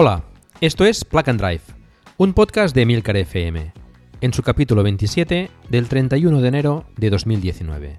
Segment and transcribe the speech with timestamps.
[0.00, 0.22] Hola,
[0.60, 1.62] esto es Plug and Drive,
[2.18, 3.72] un podcast de Milcar FM,
[4.20, 7.98] en su capítulo 27 del 31 de enero de 2019.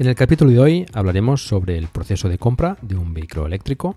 [0.00, 3.96] En el capítulo de hoy hablaremos sobre el proceso de compra de un vehículo eléctrico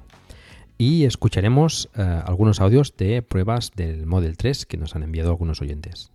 [0.78, 5.62] y escucharemos eh, algunos audios de pruebas del Model 3 que nos han enviado algunos
[5.62, 6.12] oyentes.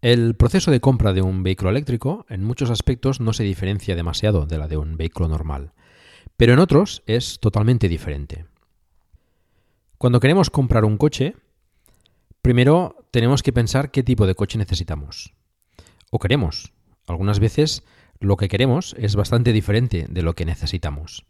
[0.00, 4.46] El proceso de compra de un vehículo eléctrico en muchos aspectos no se diferencia demasiado
[4.46, 5.72] de la de un vehículo normal,
[6.38, 8.46] pero en otros es totalmente diferente.
[9.98, 11.36] Cuando queremos comprar un coche,
[12.40, 15.34] primero tenemos que pensar qué tipo de coche necesitamos.
[16.10, 16.73] O queremos.
[17.06, 17.82] Algunas veces
[18.20, 21.24] lo que queremos es bastante diferente de lo que necesitamos.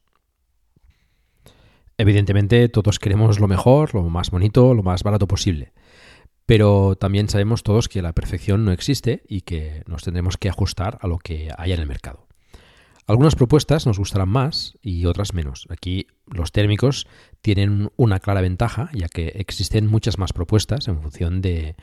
[1.97, 5.73] Evidentemente todos queremos lo mejor, lo más bonito, lo más barato posible.
[6.47, 10.99] Pero también sabemos todos que la perfección no existe y que nos tendremos que ajustar
[11.01, 12.27] a lo que haya en el mercado.
[13.07, 15.67] Algunas propuestas nos gustarán más y otras menos.
[15.69, 17.07] Aquí los térmicos
[17.43, 21.77] tienen una clara ventaja, ya que existen muchas más propuestas en función de,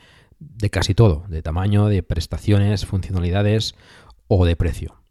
[0.56, 3.74] de casi todo, de tamaño, de prestaciones, funcionalidades
[4.28, 5.02] o de precio.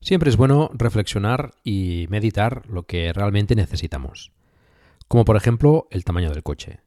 [0.00, 4.32] Siempre es bueno reflexionar y meditar lo que realmente necesitamos,
[5.08, 6.80] como por ejemplo el tamaño del coche.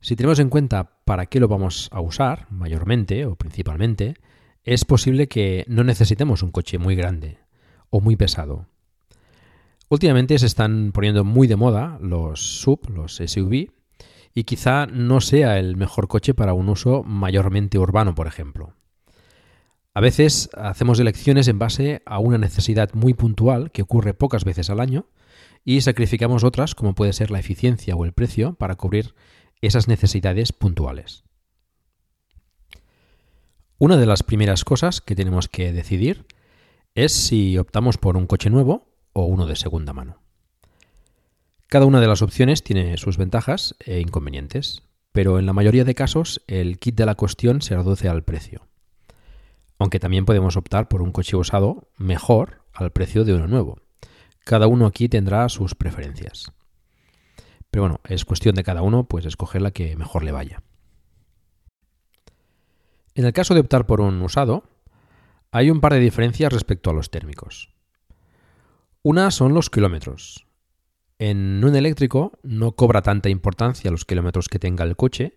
[0.00, 4.14] Si tenemos en cuenta para qué lo vamos a usar, mayormente o principalmente,
[4.64, 7.38] es posible que no necesitemos un coche muy grande
[7.90, 8.66] o muy pesado.
[9.90, 13.72] Últimamente se están poniendo muy de moda los sub, los SUV,
[14.34, 18.74] y quizá no sea el mejor coche para un uso mayormente urbano, por ejemplo.
[19.92, 24.70] A veces hacemos elecciones en base a una necesidad muy puntual que ocurre pocas veces
[24.70, 25.06] al año
[25.64, 29.14] y sacrificamos otras, como puede ser la eficiencia o el precio, para cubrir
[29.60, 31.24] esas necesidades puntuales.
[33.78, 36.26] Una de las primeras cosas que tenemos que decidir
[36.94, 40.22] es si optamos por un coche nuevo o uno de segunda mano.
[41.70, 44.82] Cada una de las opciones tiene sus ventajas e inconvenientes,
[45.12, 48.66] pero en la mayoría de casos el kit de la cuestión se reduce al precio.
[49.78, 53.78] Aunque también podemos optar por un coche usado mejor al precio de uno nuevo.
[54.44, 56.50] Cada uno aquí tendrá sus preferencias.
[57.70, 60.64] Pero bueno, es cuestión de cada uno pues escoger la que mejor le vaya.
[63.14, 64.64] En el caso de optar por un usado,
[65.52, 67.72] hay un par de diferencias respecto a los térmicos.
[69.04, 70.49] Una son los kilómetros.
[71.20, 75.34] En un eléctrico no cobra tanta importancia los kilómetros que tenga el coche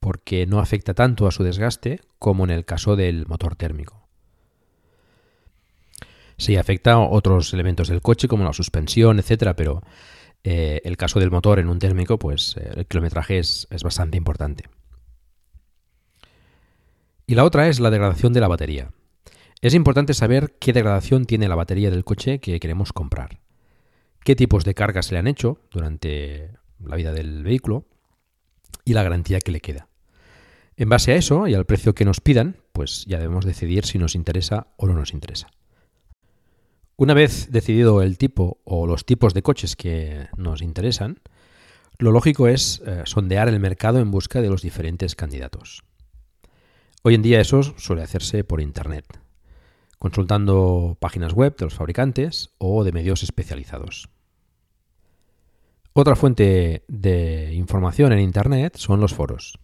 [0.00, 4.08] porque no afecta tanto a su desgaste como en el caso del motor térmico.
[6.38, 9.84] Sí afecta a otros elementos del coche como la suspensión, etcétera, pero
[10.42, 14.16] eh, el caso del motor en un térmico, pues eh, el kilometraje es, es bastante
[14.16, 14.64] importante.
[17.28, 18.90] Y la otra es la degradación de la batería.
[19.60, 23.38] Es importante saber qué degradación tiene la batería del coche que queremos comprar,
[24.24, 26.50] qué tipos de cargas se le han hecho durante
[26.84, 27.86] la vida del vehículo
[28.84, 29.88] y la garantía que le queda.
[30.76, 33.98] En base a eso y al precio que nos pidan, pues ya debemos decidir si
[33.98, 35.48] nos interesa o no nos interesa.
[36.96, 41.20] Una vez decidido el tipo o los tipos de coches que nos interesan,
[41.98, 45.82] lo lógico es eh, sondear el mercado en busca de los diferentes candidatos.
[47.02, 49.20] Hoy en día eso suele hacerse por Internet,
[50.02, 54.08] consultando páginas web de los fabricantes o de medios especializados.
[55.92, 59.60] Otra fuente de información en Internet son los foros.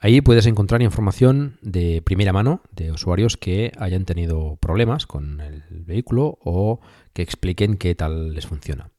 [0.00, 5.62] Ahí puedes encontrar información de primera mano de usuarios que hayan tenido problemas con el
[5.70, 6.80] vehículo o
[7.12, 8.90] que expliquen qué tal les funciona.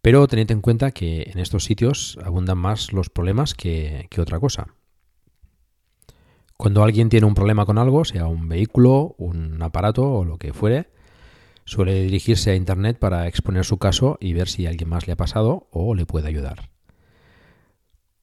[0.00, 4.40] Pero tened en cuenta que en estos sitios abundan más los problemas que, que otra
[4.40, 4.68] cosa.
[6.56, 10.52] Cuando alguien tiene un problema con algo, sea un vehículo, un aparato o lo que
[10.52, 10.90] fuere,
[11.64, 15.16] suele dirigirse a Internet para exponer su caso y ver si alguien más le ha
[15.16, 16.70] pasado o le puede ayudar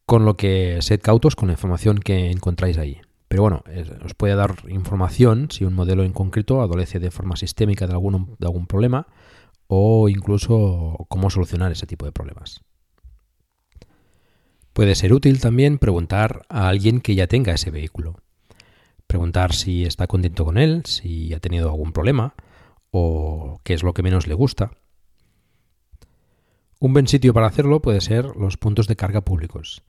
[0.05, 3.01] con lo que sed cautos con la información que encontráis ahí.
[3.27, 3.63] Pero bueno,
[4.05, 8.35] os puede dar información si un modelo en concreto adolece de forma sistémica de algún,
[8.37, 9.07] de algún problema
[9.67, 12.61] o incluso cómo solucionar ese tipo de problemas.
[14.73, 18.17] Puede ser útil también preguntar a alguien que ya tenga ese vehículo.
[19.13, 22.33] Preguntar si está contento con él, si ha tenido algún problema
[22.89, 24.71] o qué es lo que menos le gusta.
[26.79, 29.83] Un buen sitio para hacerlo puede ser los puntos de carga públicos.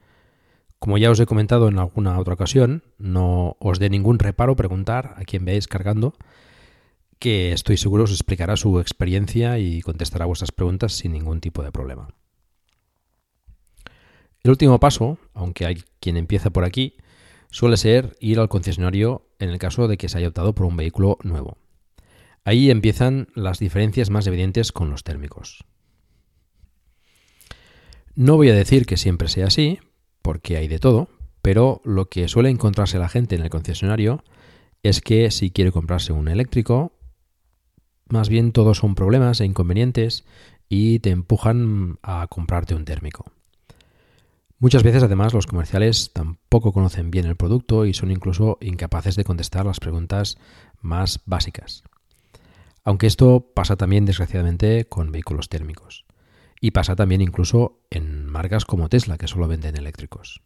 [0.78, 5.14] Como ya os he comentado en alguna otra ocasión, no os dé ningún reparo preguntar
[5.16, 6.12] a quien veáis cargando,
[7.18, 11.72] que estoy seguro os explicará su experiencia y contestará vuestras preguntas sin ningún tipo de
[11.72, 12.08] problema.
[14.42, 16.98] El último paso, aunque hay quien empieza por aquí,
[17.54, 20.76] suele ser ir al concesionario en el caso de que se haya optado por un
[20.76, 21.56] vehículo nuevo.
[22.42, 25.64] Ahí empiezan las diferencias más evidentes con los térmicos.
[28.16, 29.78] No voy a decir que siempre sea así,
[30.20, 31.08] porque hay de todo,
[31.42, 34.24] pero lo que suele encontrarse la gente en el concesionario
[34.82, 36.92] es que si quiere comprarse un eléctrico,
[38.08, 40.24] más bien todos son problemas e inconvenientes
[40.68, 43.26] y te empujan a comprarte un térmico.
[44.58, 49.24] Muchas veces además los comerciales tampoco conocen bien el producto y son incluso incapaces de
[49.24, 50.38] contestar las preguntas
[50.80, 51.82] más básicas.
[52.84, 56.04] Aunque esto pasa también desgraciadamente con vehículos térmicos.
[56.60, 60.42] Y pasa también incluso en marcas como Tesla, que solo venden eléctricos.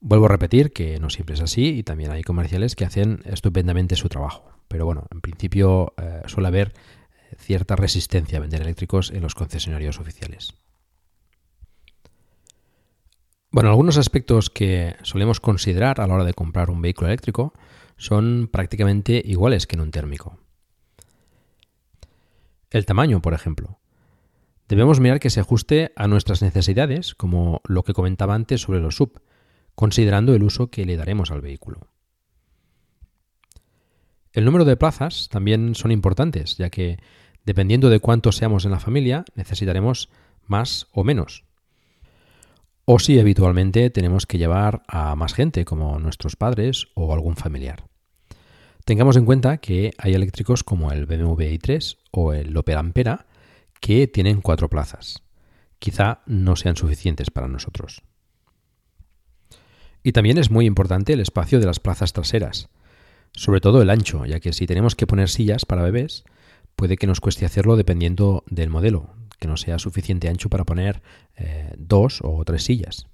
[0.00, 3.96] Vuelvo a repetir que no siempre es así y también hay comerciales que hacen estupendamente
[3.96, 4.50] su trabajo.
[4.68, 9.34] Pero bueno, en principio eh, suele haber eh, cierta resistencia a vender eléctricos en los
[9.34, 10.54] concesionarios oficiales.
[13.56, 17.54] Bueno, algunos aspectos que solemos considerar a la hora de comprar un vehículo eléctrico
[17.96, 20.38] son prácticamente iguales que en un térmico.
[22.68, 23.78] El tamaño, por ejemplo.
[24.68, 28.96] Debemos mirar que se ajuste a nuestras necesidades, como lo que comentaba antes sobre los
[28.96, 29.22] sub,
[29.74, 31.88] considerando el uso que le daremos al vehículo.
[34.34, 36.98] El número de plazas también son importantes, ya que
[37.46, 40.10] dependiendo de cuántos seamos en la familia, necesitaremos
[40.44, 41.45] más o menos.
[42.88, 47.82] O si habitualmente tenemos que llevar a más gente, como nuestros padres o algún familiar.
[48.84, 53.26] Tengamos en cuenta que hay eléctricos como el BMW i3 o el Opel Ampera
[53.80, 55.24] que tienen cuatro plazas.
[55.80, 58.04] Quizá no sean suficientes para nosotros.
[60.04, 62.68] Y también es muy importante el espacio de las plazas traseras,
[63.32, 66.22] sobre todo el ancho, ya que si tenemos que poner sillas para bebés,
[66.76, 71.02] puede que nos cueste hacerlo dependiendo del modelo, que no sea suficiente ancho para poner
[71.36, 73.06] eh, dos o tres sillas.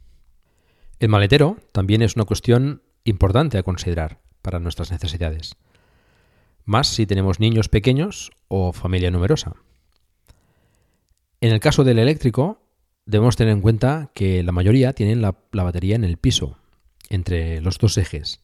[0.98, 5.56] El maletero también es una cuestión importante a considerar para nuestras necesidades,
[6.64, 9.54] más si tenemos niños pequeños o familia numerosa.
[11.40, 12.62] En el caso del eléctrico,
[13.04, 16.58] debemos tener en cuenta que la mayoría tienen la, batería en el piso,
[17.08, 18.40] entre los dos ejes,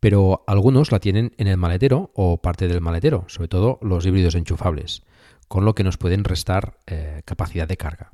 [0.00, 4.34] pero algunos la tienen en el maletero o parte del maletero, sobre todo los híbridos
[4.34, 5.02] enchufables,
[5.50, 8.12] con lo que nos pueden restar eh, capacidad de carga.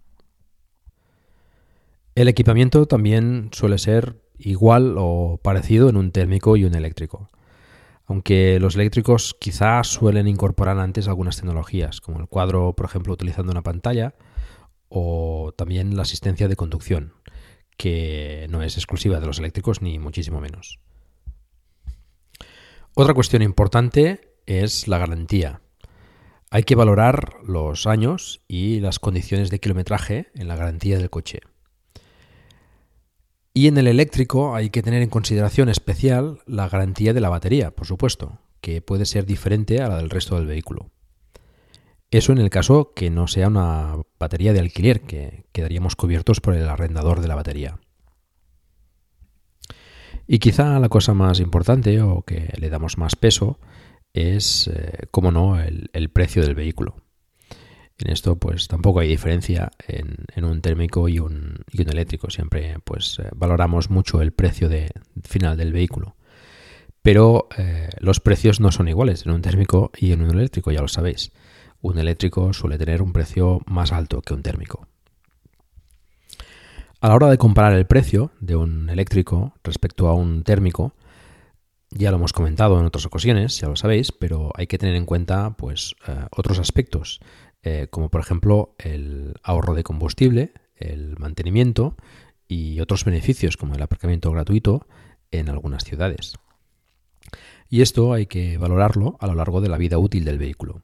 [2.15, 7.29] El equipamiento también suele ser igual o parecido en un térmico y un eléctrico
[8.07, 13.51] aunque los eléctricos quizás suelen incorporar antes algunas tecnologías, como el cuadro, por ejemplo, utilizando
[13.51, 14.15] una pantalla,
[14.89, 17.15] o también la asistencia de conducción,
[17.77, 20.79] que no es exclusiva de los eléctricos ni muchísimo menos.
[22.95, 25.61] Otra cuestión importante es la garantía.
[26.51, 31.41] Hay que valorar los años y las condiciones de kilometraje en la garantía del coche.
[33.53, 37.71] Y en el eléctrico hay que tener en consideración especial la garantía de la batería,
[37.71, 40.91] por supuesto, que puede ser diferente a la del resto del vehículo.
[42.11, 46.55] Eso en el caso que no sea una batería de alquiler, que quedaríamos cubiertos por
[46.55, 47.81] el arrendador de la batería.
[50.29, 53.59] Y quizá la cosa más importante o que le damos más peso
[54.17, 56.97] es, eh, como no, el, precio del vehículo.
[57.99, 62.31] En esto, pues tampoco hay diferencia en, un térmico y un, eléctrico.
[62.31, 64.91] Siempre, pues, eh, valoramos mucho el precio de,
[65.23, 66.17] final del vehículo.
[67.03, 70.81] Pero eh, los precios no son iguales en un térmico y en un eléctrico, ya
[70.81, 71.33] lo sabéis.
[71.81, 74.89] Un eléctrico suele tener un precio más alto que un térmico.
[77.01, 80.95] A la hora de comparar el precio de un eléctrico respecto a un térmico,
[81.91, 85.07] ya lo hemos comentado en otras ocasiones, ya lo sabéis, pero hay que tener en
[85.07, 87.21] cuenta pues, eh, otros aspectos,
[87.63, 91.97] eh, como por ejemplo el ahorro de combustible, el mantenimiento
[92.49, 94.87] y otros beneficios como el aparcamiento gratuito
[95.31, 96.35] en algunas ciudades.
[97.69, 100.83] Y esto hay que valorarlo a lo largo de la vida útil del vehículo.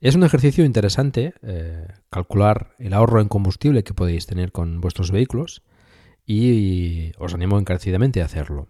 [0.00, 5.12] Es un ejercicio interesante eh, calcular el ahorro en combustible que podéis tener con vuestros
[5.12, 5.62] vehículos
[6.26, 8.68] y os animo encarecidamente a hacerlo.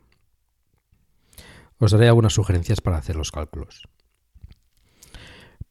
[1.83, 3.89] Os daré algunas sugerencias para hacer los cálculos.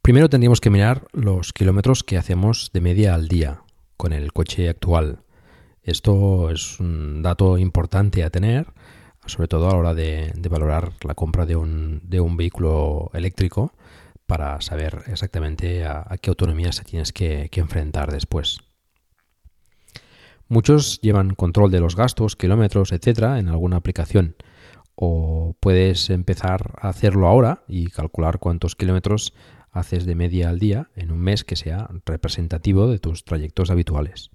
[0.02, 3.62] Primero tendríamos que mirar los kilómetros que hacemos de media al día
[3.96, 5.24] con el coche actual.
[5.84, 8.74] Esto es un dato importante a tener,
[9.26, 13.74] sobre todo a la hora de, valorar la compra de un, de un vehículo eléctrico
[14.26, 18.58] para saber exactamente a, qué autonomía se tienes que, enfrentar después.
[20.50, 24.36] Muchos llevan control de los gastos, kilómetros, etcétera, en alguna aplicación.
[25.04, 29.34] O puedes empezar a hacerlo ahora y calcular cuántos kilómetros
[29.72, 34.30] haces de media al día en un mes que sea representativo de tus trayectos habituales.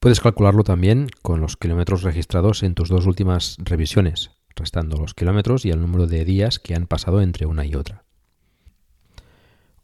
[0.00, 5.64] Puedes calcularlo también con los kilómetros registrados en tus dos últimas revisiones, restando los kilómetros
[5.64, 8.04] y el número de días que han pasado entre una y otra.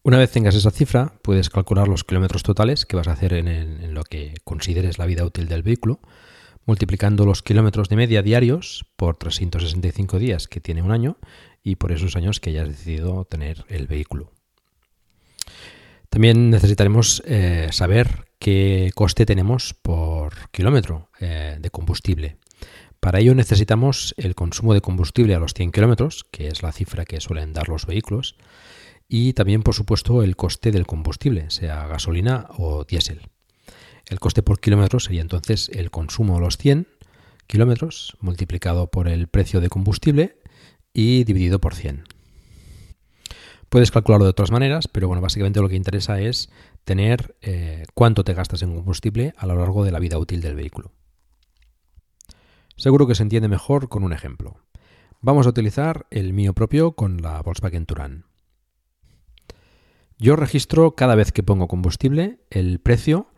[0.02, 3.94] Una vez tengas esa cifra, puedes calcular los kilómetros totales que vas a hacer en,
[3.94, 6.00] lo que consideres la vida útil del vehículo,
[6.66, 11.18] multiplicando los kilómetros de media diarios por 365 días que tiene un año
[11.62, 14.32] y por esos años que hayas decidido tener el vehículo.
[16.08, 22.36] También necesitaremos eh, saber qué coste tenemos por kilómetro eh, de combustible.
[22.98, 27.04] Para ello necesitamos el consumo de combustible a los 100 kilómetros, que es la cifra
[27.04, 28.36] que suelen dar los vehículos,
[29.08, 33.22] y también, por supuesto, el coste del combustible, sea gasolina o diésel.
[34.10, 36.88] El coste por kilómetro sería entonces el consumo a los 100
[37.46, 40.36] kilómetros multiplicado por el precio de combustible
[40.92, 42.02] y dividido por 100.
[43.68, 46.50] Puedes calcularlo de otras maneras, pero bueno, básicamente lo que interesa es
[46.82, 50.56] tener eh, cuánto te gastas en combustible a lo largo de la vida útil del
[50.56, 50.90] vehículo.
[52.76, 54.56] Seguro que se entiende mejor con un ejemplo.
[55.20, 58.24] Vamos a utilizar el mío propio con la Volkswagen Touran.
[60.18, 63.28] Yo registro cada vez que pongo combustible el precio,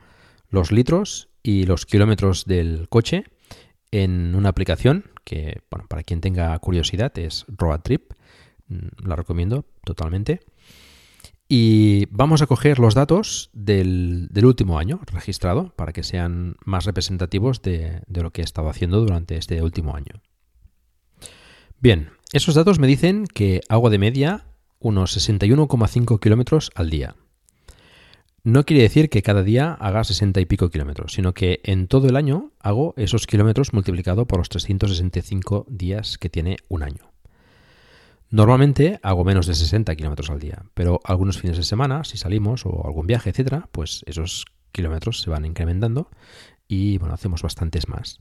[0.53, 3.25] los litros y los kilómetros del coche
[3.91, 8.13] en una aplicación que, bueno, para quien tenga curiosidad es Road Trip,
[8.69, 10.41] mm, la recomiendo totalmente.
[11.49, 17.61] Y vamos a coger los datos del, último año registrado para que sean más representativos
[17.63, 20.23] de, de lo que he estado haciendo durante este último año.
[21.81, 24.47] Bien, esos datos me dicen que hago de media
[24.79, 27.17] unos 61,5 kilómetros al día.
[28.45, 32.09] No quiere decir que cada día haga 60 y pico kilómetros, sino que en todo
[32.09, 37.13] el año hago esos kilómetros multiplicado por los 365 días que tiene un año.
[38.31, 42.67] Normalmente hago menos de 60 kilómetros al día, pero algunos fines de semana, si salimos
[42.67, 46.11] o algún viaje, etcétera, pues esos kilómetros se van incrementando
[46.67, 48.19] y bueno, hacemos bastantes más.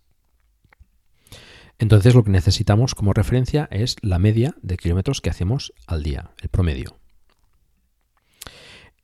[1.79, 6.29] Entonces lo que necesitamos como referencia es la media de kilómetros que hacemos al día,
[6.43, 7.00] el promedio.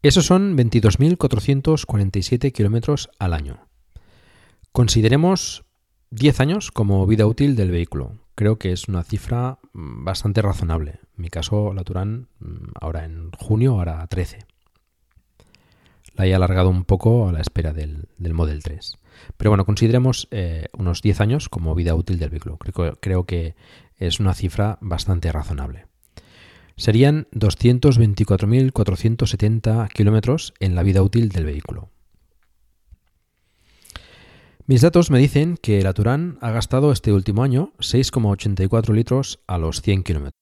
[0.04, 3.68] Esos son 22.447 kilómetros al año.
[4.72, 5.66] Consideremos
[6.12, 8.20] 10 años como vida útil del vehículo.
[8.36, 11.00] Creo que es una cifra mm, bastante razonable.
[11.18, 14.46] En mi caso, la Turán mm, ahora en junio hará 13.
[16.14, 18.98] La he alargado un poco a la espera del, del Model 3.
[19.38, 22.58] Pero bueno, consideremos eh, unos 10 años como vida útil del vehículo.
[23.00, 23.56] Creo, que
[23.98, 25.87] es una cifra bastante razonable.
[26.78, 31.90] Serían 224.470 kilómetros en la vida útil del vehículo.
[34.68, 39.58] Mis datos me dicen que la Turán ha gastado este último año 6,84 litros a
[39.58, 40.38] los 100 kilómetros.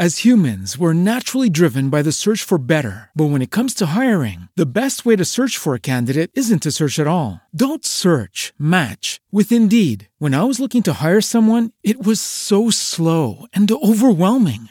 [0.00, 3.10] As humans, we're naturally driven by the search for better.
[3.14, 6.62] But when it comes to hiring, the best way to search for a candidate isn't
[6.62, 7.42] to search at all.
[7.54, 10.08] Don't search, match with Indeed.
[10.18, 14.70] When I was looking to hire someone, it was so slow and overwhelming.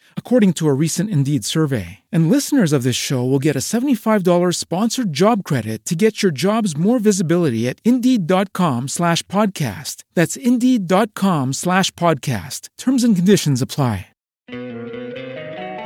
[0.15, 1.99] according to a recent Indeed survey.
[2.09, 6.31] And listeners of this show will get a $75 sponsored job credit to get your
[6.31, 10.05] jobs more visibility at Indeed.com slash podcast.
[10.13, 12.69] That's Indeed.com slash podcast.
[12.77, 14.07] Terms and conditions apply.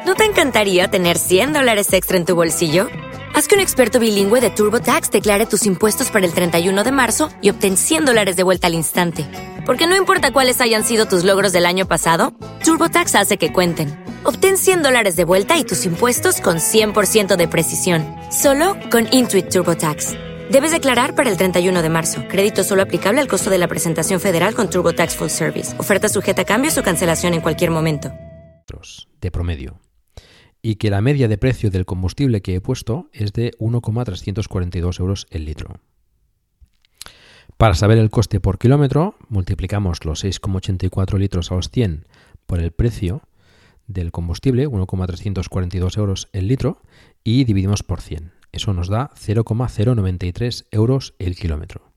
[0.06, 2.88] ¿No te encantaría tener 100 dólares extra en tu bolsillo?
[3.34, 7.30] Haz que un experto bilingüe de TurboTax declare tus impuestos para el 31 de marzo
[7.42, 9.26] y obtén 100 dólares de vuelta al instante.
[9.66, 13.90] Porque no importa cuáles hayan sido tus logros del año pasado, TurboTax hace que cuenten.
[14.24, 19.50] Obtén 100 dólares de vuelta y tus impuestos con 100% de precisión, solo con Intuit
[19.50, 20.14] TurboTax.
[20.52, 22.22] Debes declarar para el 31 de marzo.
[22.30, 25.74] Crédito solo aplicable al costo de la presentación federal con TurboTax Full Service.
[25.80, 28.12] Oferta sujeta a cambios o cancelación en cualquier momento.
[29.20, 29.80] De promedio
[30.62, 35.28] y que la media de precio del combustible que he puesto es de 1,342 euros
[35.30, 35.80] el litro.
[37.58, 42.06] Para saber el coste por kilómetro, multiplicamos los 6,84 litros a los 100
[42.46, 43.22] por el precio
[43.88, 46.82] del combustible, 1,342 euros el litro,
[47.24, 48.34] y dividimos por 100.
[48.52, 51.92] Eso nos da 0,093 euros el kilómetro.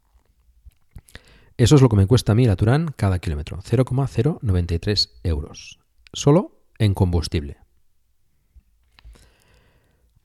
[1.57, 5.81] Eso es lo que me cuesta a mí la Turán cada kilómetro, 0,093 euros,
[6.13, 7.59] solo en combustible.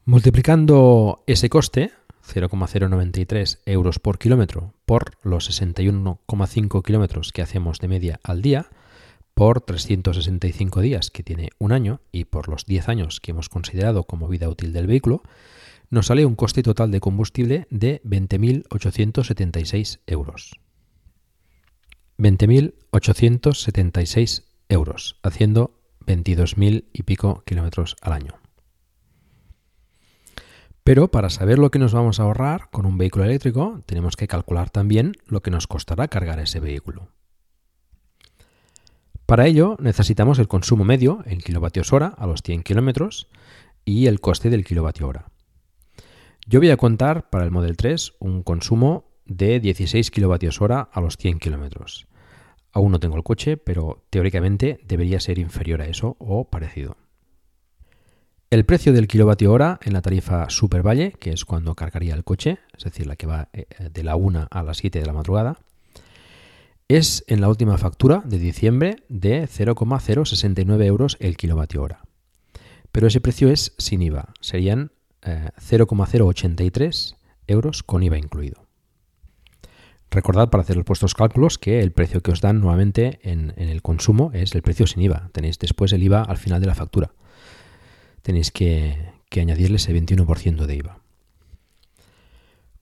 [0.06, 1.92] Multiplicando ese coste,
[2.26, 8.68] 0,093 euros por kilómetro, por los 61,5 kilómetros que hacemos de media al día,
[9.34, 14.04] por 365 días que tiene un año y por los 10 años que hemos considerado
[14.04, 15.24] como vida útil del vehículo,
[15.90, 20.60] nos sale un coste total de combustible de 20.876 euros.
[22.18, 28.43] 20.876 euros, haciendo 22.000 y pico kilómetros al año.
[30.84, 34.28] Pero para saber lo que nos vamos a ahorrar con un vehículo eléctrico, tenemos que
[34.28, 37.08] calcular también lo que nos costará cargar ese vehículo.
[39.26, 43.30] Para ello necesitamos el consumo medio en kilovatios hora a los 100 kilómetros
[43.86, 45.32] y el coste del kilovatio hora.
[46.46, 51.00] Yo voy a contar para el Model 3 un consumo de 16 kilovatios hora a
[51.00, 52.08] los 100 kilómetros.
[52.74, 56.98] Aún no tengo el coche, pero teóricamente debería ser inferior a eso o parecido.
[58.54, 62.24] El precio del kilovatio hora en la tarifa Super Valle, que es cuando cargaría el
[62.24, 65.14] coche, es decir, la que va eh, de la 1 a las 7 de la
[65.14, 65.58] madrugada,
[66.88, 72.04] es en la última factura de diciembre de 0,069 euros el kilovatio hora.
[72.92, 74.92] Pero ese precio es sin IVA, serían
[75.58, 78.68] 0,083 eh, euros con IVA incluido.
[80.12, 83.82] Recordad para hacer los puestos cálculos que el precio que os dan nuevamente en el
[83.82, 85.32] consumo es el precio sin IVA.
[85.34, 87.16] Tenéis después el IVA al final de la factura
[88.24, 91.00] tenéis que, añadirle ese 21% de IVA.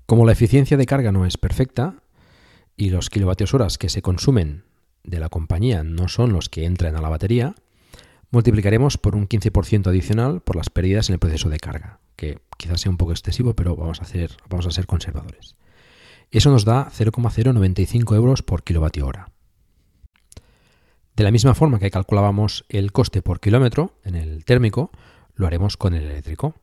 [0.05, 1.95] Como la eficiencia de carga no es perfecta
[2.75, 4.65] y los kilovatios horas que se consumen
[5.03, 7.55] de la compañía no son los que entran a la batería,
[8.31, 12.81] multiplicaremos por un 15% adicional por las pérdidas en el proceso de carga, que quizás
[12.81, 15.55] sea un poco excesivo, pero vamos a, hacer, vamos a ser conservadores.
[16.31, 19.31] Eso nos da 0,095 euros por kilovatio hora.
[21.15, 24.91] De la misma forma que calculábamos el coste por kilómetro en el térmico,
[25.41, 26.55] lo haremos con el eléctrico.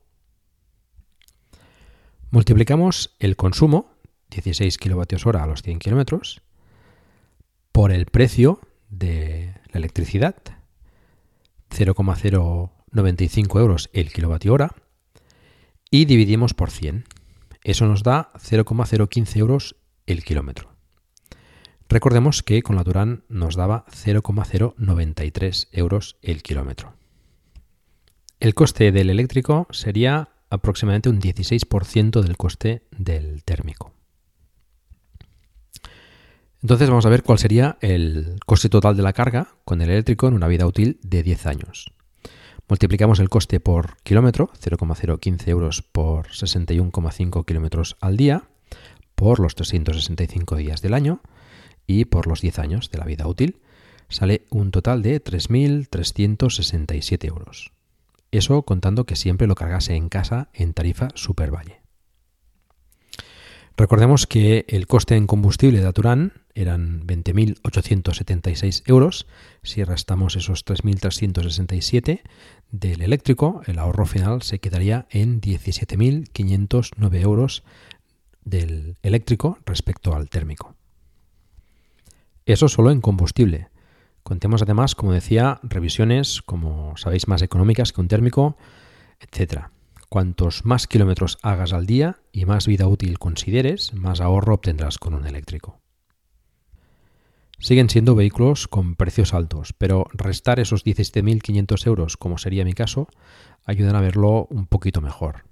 [2.31, 3.91] Multiplicamos el consumo,
[4.31, 6.41] 16 kWh a los 100 km,
[7.73, 10.37] por el precio de la electricidad,
[11.71, 14.75] 0,095 euros el kilovatio hora,
[15.91, 17.05] y dividimos por 100.
[17.65, 19.75] Eso nos da 0,015 euros
[20.07, 20.71] el kilómetro.
[21.89, 26.98] Recordemos que con la Durán nos daba 0,093 euros el kilómetro.
[28.41, 33.93] El coste del eléctrico sería aproximadamente un 16% del coste del térmico.
[36.63, 40.29] Entonces vamos a ver cuál sería el coste total de la carga con el eléctrico
[40.29, 41.93] en una vida útil de 10 años.
[42.69, 48.45] Multiplicamos el coste por kilómetro, 0,015 euros por 61,5 kilómetros al día,
[49.17, 51.23] por los 365 días del año
[51.89, 53.63] y por los 10 años de la vida útil,
[54.09, 57.73] sale un total de 3.367 euros.
[58.31, 61.81] Eso contando que siempre lo cargase en casa en tarifa Supervalle.
[63.79, 69.29] Recordemos que el coste en combustible de Aturán eran 20.876 euros.
[69.63, 72.23] Si restamos esos 3.367
[72.73, 77.63] del eléctrico, el ahorro final se quedaría en 17.509 euros
[78.43, 80.75] del eléctrico respecto al térmico.
[82.47, 83.69] Eso solo en combustible.
[84.29, 88.59] Contemos además, como decía, revisiones, como sabéis, más económicas que un térmico,
[89.21, 89.69] etc.
[90.11, 95.15] Cuantos más kilómetros hagas al día y más vida útil consideres, más ahorro obtendrás con
[95.15, 95.81] un eléctrico.
[97.59, 103.09] Siguen siendo vehículos con precios altos, pero restar esos 17.500 euros, como sería mi caso,
[103.65, 105.45] ayudan a verlo un poquito mejor.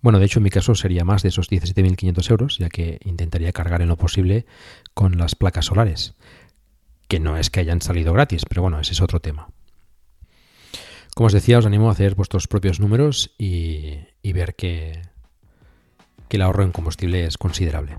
[0.00, 3.52] Bueno, de hecho en mi caso sería más de esos 17.500 euros, ya que intentaría
[3.52, 4.46] cargar en lo posible
[4.94, 6.14] con las placas solares,
[7.08, 9.48] que no es que hayan salido gratis, pero bueno, ese es otro tema.
[11.14, 15.02] Como os decía, os animo a hacer vuestros propios números y, ver que
[16.30, 17.96] el ahorro en combustible es considerable.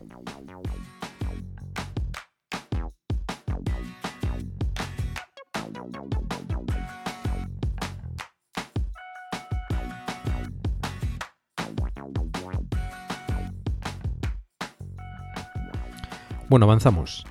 [16.49, 17.25] Bueno, avanzamos.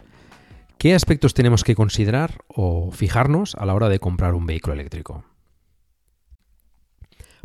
[0.79, 5.25] ¿Qué aspectos tenemos que considerar o fijarnos a la hora de comprar un vehículo eléctrico?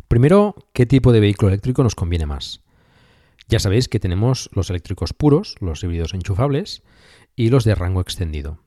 [0.06, 2.60] Primero, ¿qué tipo de vehículo eléctrico nos conviene más?
[3.48, 6.84] Ya sabéis que tenemos los eléctricos puros, los híbridos enchufables
[7.34, 8.60] y los de rango extendido.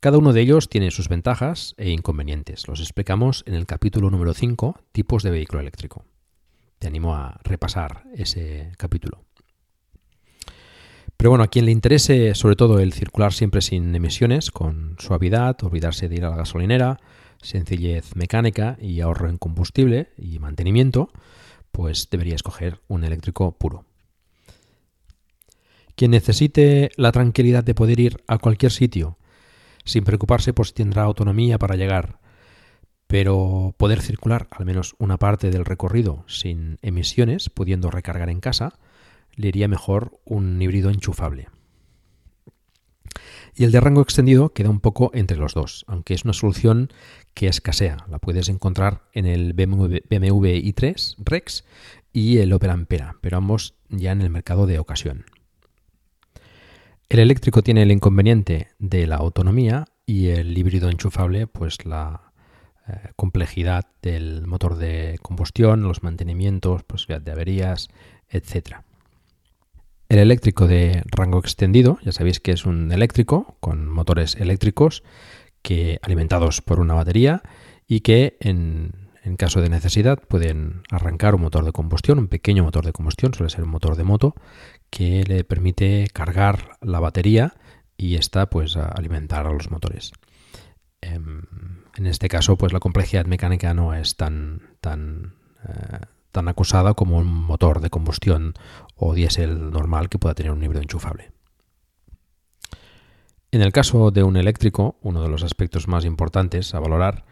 [0.00, 2.66] Cada uno de ellos tiene sus ventajas e inconvenientes.
[2.66, 6.04] Los explicamos en el capítulo número 5, tipos de vehículo eléctrico.
[6.80, 9.29] Te animo a repasar ese capítulo.
[11.20, 15.54] Pero bueno, a quien le interese sobre todo el circular siempre sin emisiones, con suavidad,
[15.62, 16.98] olvidarse de ir a la gasolinera,
[17.42, 21.10] sencillez mecánica y ahorro en combustible y mantenimiento,
[21.72, 23.84] pues debería escoger un eléctrico puro.
[25.94, 29.18] Quien necesite la tranquilidad de poder ir a cualquier sitio
[29.84, 32.18] sin preocuparse por si tendrá autonomía para llegar,
[33.06, 38.78] pero poder circular al menos una parte del recorrido sin emisiones, pudiendo recargar en casa,
[39.40, 41.48] le iría mejor un híbrido enchufable.
[43.54, 46.92] Y el de rango extendido queda un poco entre los dos, aunque es una solución
[47.34, 48.06] que escasea.
[48.08, 51.64] La puedes encontrar en el BMW, i3 Rex
[52.12, 55.24] y el Opel Ampera, pero ambos ya en el mercado de ocasión.
[57.08, 62.32] El eléctrico tiene el inconveniente de la autonomía y el híbrido enchufable, pues la
[62.86, 67.88] eh, complejidad del motor de combustión, los mantenimientos, posibilidad de averías,
[68.28, 68.84] etcétera.
[70.10, 75.04] El eléctrico de rango extendido, ya sabéis que es un eléctrico con motores eléctricos
[75.62, 77.42] que alimentados por una batería
[77.86, 78.92] y que en,
[79.36, 83.50] caso de necesidad pueden arrancar un motor de combustión, un pequeño motor de combustión, suele
[83.50, 84.34] ser un motor de moto,
[84.90, 87.54] que le permite cargar la batería
[87.96, 90.10] y esta pues alimentar a los motores.
[91.02, 91.42] Em,
[91.96, 95.34] en este caso, pues la complejidad mecánica no es tan, tan
[95.68, 96.00] eh,
[96.32, 98.54] tan acusada como un motor de combustión
[99.00, 101.32] o diésel normal que pueda tener un híbrido enchufable.
[103.50, 107.24] En el caso de un eléctrico, uno de los aspectos más importantes a valorar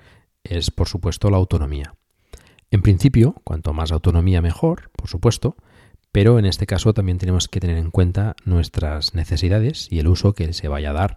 [0.43, 1.95] es, por supuesto, la autonomía.
[2.71, 5.57] En principio, cuanto más autonomía mejor, por supuesto,
[6.11, 10.33] pero en este caso también tenemos que tener en cuenta nuestras necesidades y el uso
[10.33, 11.17] que se vaya a dar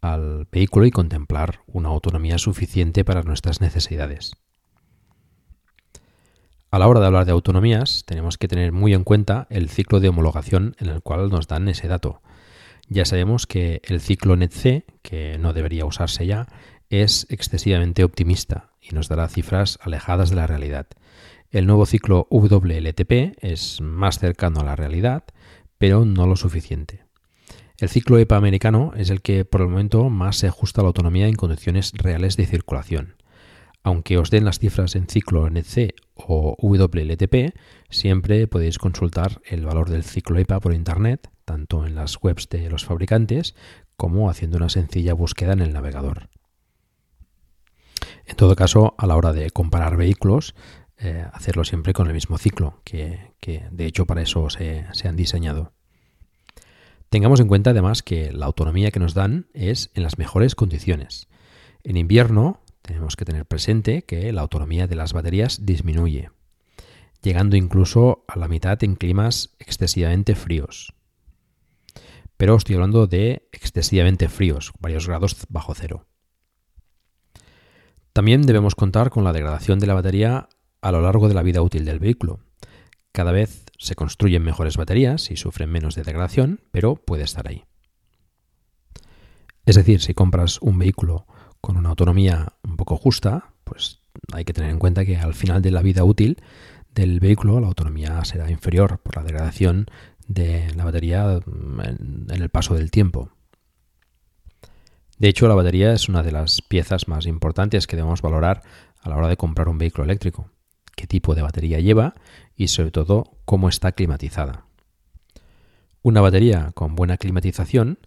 [0.00, 4.32] al vehículo y contemplar una autonomía suficiente para nuestras necesidades.
[6.70, 10.00] A la hora de hablar de autonomías, tenemos que tener muy en cuenta el ciclo
[10.00, 12.20] de homologación en el cual nos dan ese dato.
[12.90, 16.46] Ya sabemos que el ciclo NETC, que no debería usarse ya,
[16.90, 20.86] es excesivamente optimista y nos dará cifras alejadas de la realidad.
[21.50, 25.24] El nuevo ciclo WLTP es más cercano a la realidad,
[25.78, 27.04] pero no lo suficiente.
[27.78, 30.88] El ciclo EPA americano es el que por el momento más se ajusta a la
[30.88, 33.14] autonomía en condiciones reales de circulación.
[33.82, 35.94] Aunque os den las cifras en ciclo NC
[36.26, 37.54] o WLTP,
[37.90, 42.68] siempre podéis consultar el valor del ciclo EPA por Internet, tanto en las webs de
[42.68, 43.54] los fabricantes
[43.96, 46.28] como haciendo una sencilla búsqueda en el navegador.
[48.26, 50.54] En todo caso, a la hora de comparar vehículos,
[50.98, 55.16] eh, hacerlo siempre con el mismo ciclo, que, de hecho para eso se, se han
[55.16, 55.72] diseñado.
[57.08, 61.28] Tengamos en cuenta además que la autonomía que nos dan es en las mejores condiciones.
[61.84, 66.30] En invierno tenemos que tener presente que la autonomía de las baterías disminuye,
[67.22, 70.94] llegando incluso a la mitad en climas excesivamente fríos.
[72.38, 76.06] Pero estoy hablando de excesivamente fríos, varios grados bajo cero.
[78.14, 80.48] También debemos contar con la degradación de la batería
[80.80, 82.40] a lo largo de la vida útil del vehículo.
[83.12, 87.64] Cada vez se construyen mejores baterías y sufren menos de degradación, pero puede estar ahí.
[89.66, 91.26] Es decir, si compras un vehículo
[91.60, 94.00] con una autonomía un poco justa, pues
[94.32, 96.42] hay que tener en cuenta que al final de la vida útil
[96.94, 99.86] del vehículo la autonomía será inferior por la degradación
[100.26, 103.30] de la batería en, el paso del tiempo.
[105.18, 108.62] De hecho, la batería es una de las piezas más importantes que debemos valorar
[109.00, 110.50] a la hora de comprar un vehículo eléctrico.
[110.94, 112.14] Qué tipo de batería lleva
[112.56, 114.66] y sobre todo cómo está climatizada.
[116.02, 117.98] Una batería con buena climatización,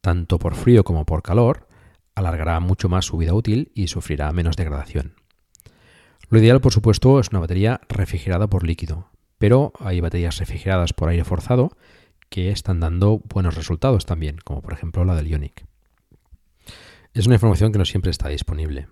[0.00, 1.65] tanto por frío como por calor,
[2.16, 5.14] alargará mucho más su vida útil y sufrirá menos degradación.
[6.28, 11.08] Lo ideal, por supuesto, es una batería refrigerada por líquido, pero hay baterías refrigeradas por
[11.08, 11.76] aire forzado
[12.28, 15.64] que están dando buenos resultados también, como por ejemplo la del Ionic.
[17.14, 18.88] Es una información que no siempre está disponible.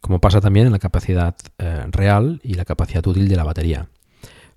[0.00, 3.88] Como pasa también en la capacidad eh, real y la capacidad útil de la batería.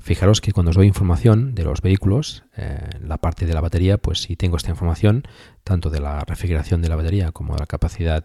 [0.08, 3.98] Fijaros que cuando os doy información de los vehículos, eh, la parte de la batería,
[3.98, 5.24] pues si tengo esta información,
[5.66, 8.24] tanto de la refrigeración de la batería como de la capacidad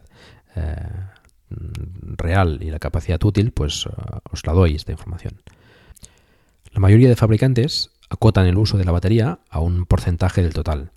[0.54, 0.76] eh,
[1.50, 3.88] real y la capacidad útil, pues
[4.30, 5.42] os la doy esta información.
[6.70, 10.92] La mayoría de fabricantes acotan el uso de la batería a un porcentaje del total,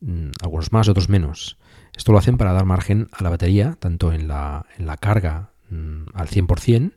[0.00, 1.56] mm, algunos más, otros menos.
[1.96, 5.50] Esto lo hacen para dar margen a la batería, tanto en la, en la carga
[5.70, 6.94] mm, al 100%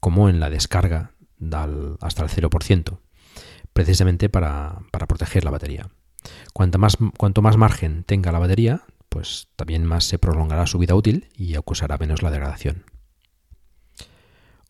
[0.00, 1.12] como en la descarga
[2.00, 2.98] hasta el 0%,
[3.72, 5.88] precisamente para, proteger la batería.
[6.52, 10.94] Cuanto más, cuanto más margen tenga la batería, pues también más se prolongará su vida
[10.94, 12.84] útil y acusará menos la degradación.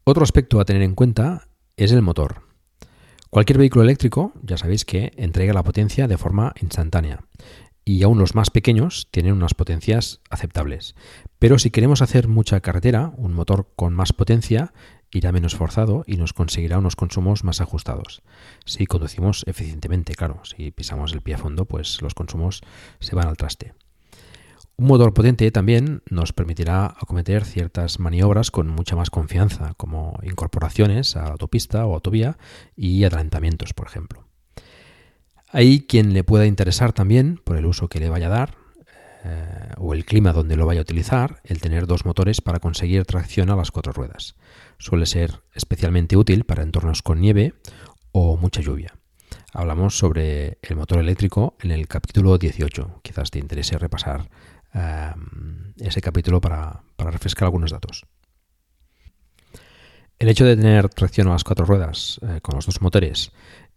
[0.05, 2.43] Otro aspecto a tener en cuenta es el motor.
[3.31, 7.25] Cualquier vehículo eléctrico, ya sabéis que entrega la potencia de forma instantánea
[7.89, 10.97] y aún los más pequeños tienen unas potencias aceptables.
[11.39, 14.73] Pero si queremos hacer mucha carretera, un motor con más potencia
[15.17, 18.23] irá menos forzado y nos conseguirá unos consumos más ajustados.
[18.65, 22.63] Si conducimos eficientemente, claro, si pisamos el pie a fondo, pues los consumos
[23.01, 23.75] se van al traste.
[24.79, 31.17] Un motor potente también nos permitirá acometer ciertas maniobras con mucha más confianza, como incorporaciones
[31.17, 32.37] a autopista o autovía
[32.77, 34.27] y adelantamientos, por ejemplo.
[35.49, 38.55] Hay quien le pueda interesar también, por el uso que le vaya a dar,
[39.25, 43.07] eh, o el clima donde lo vaya a utilizar, el tener dos motores para conseguir
[43.07, 44.37] tracción a las cuatro ruedas.
[44.79, 47.55] Suele ser especialmente útil para entornos con nieve
[48.13, 48.95] o mucha lluvia.
[49.53, 53.01] Hablamos sobre el motor eléctrico en el capítulo 18.
[53.03, 54.29] Quizás te interese repasar
[55.79, 58.05] ese capítulo para, refrescar algunos datos.
[60.19, 63.33] El hecho de tener tracción a las cuatro ruedas eh, con los dos motores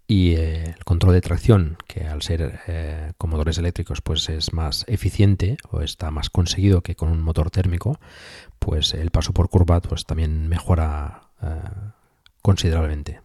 [0.10, 4.54] y eh, el control de tracción, que al ser eh, con motores eléctricos pues es
[4.54, 8.00] más eficiente o está más conseguido que con un motor térmico,
[8.58, 11.30] pues el paso por curva pues también mejora
[12.42, 13.22] considerablemente.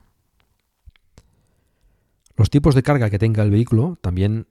[2.37, 4.47] Los tipos de carga que tenga el vehículo también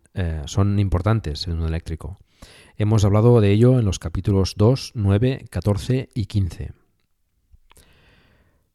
[0.45, 2.17] son importantes en un eléctrico.
[2.77, 6.73] Hemos hablado de ello en los capítulos 2, 9, 14 y 15.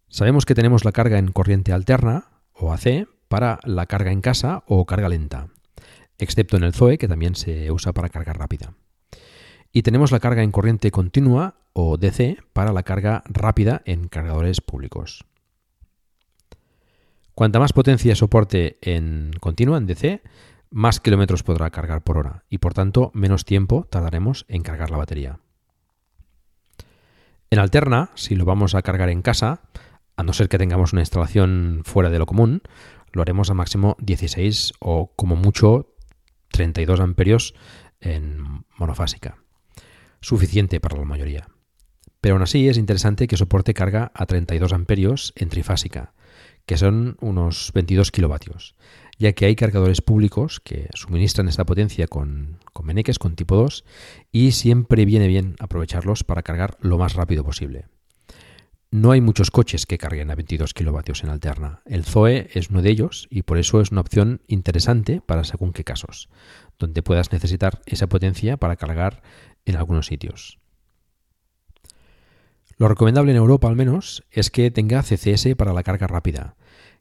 [0.08, 4.64] Sabemos que tenemos la carga en corriente alterna, o AC, para la carga en casa
[4.66, 5.48] o carga lenta,
[6.18, 8.74] excepto en el Zoe, que también se usa para carga rápida.
[9.72, 14.60] Y tenemos la carga en corriente continua, o DC, para la carga rápida en cargadores
[14.60, 15.24] públicos.
[17.34, 20.22] Cuanta más potencia soporte en continua, en DC,
[20.70, 24.98] más kilómetros podrá cargar por hora y por tanto menos tiempo tardaremos en cargar la
[24.98, 25.38] batería.
[27.50, 29.62] En alterna, si lo vamos a cargar en casa,
[30.16, 32.62] a no ser que tengamos una instalación fuera de lo común,
[33.12, 35.94] lo haremos a máximo 16 o como mucho
[36.52, 37.54] 32 amperios
[38.00, 39.38] en monofásica.
[40.20, 41.48] Suficiente para la mayoría.
[42.20, 46.14] Pero aún así es interesante que soporte carga a 32 amperios en trifásica,
[46.66, 48.74] que son unos 22 kilovatios
[49.18, 53.84] ya que hay cargadores públicos que suministran esta potencia con, con meneques, con tipo 2,
[54.30, 57.86] y siempre viene bien aprovecharlos para cargar lo más rápido posible.
[58.90, 61.82] No hay muchos coches que carguen a 22 kilovatios en alterna.
[61.84, 65.74] El Zoe es uno de ellos y por eso es una opción interesante para según
[65.74, 66.30] qué casos,
[66.78, 69.22] donde puedas necesitar esa potencia para cargar
[69.66, 70.58] en algunos sitios.
[72.78, 76.56] Lo recomendable en Europa al menos es que tenga CCS para la carga rápida,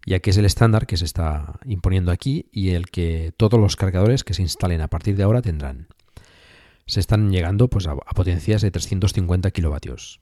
[0.05, 3.77] ya que es el estándar que se está imponiendo aquí y el que todos los
[3.77, 5.87] cargadores que se instalen a partir de ahora tendrán.
[6.85, 10.19] Se están llegando pues, a, potencias de 350 kilovatios.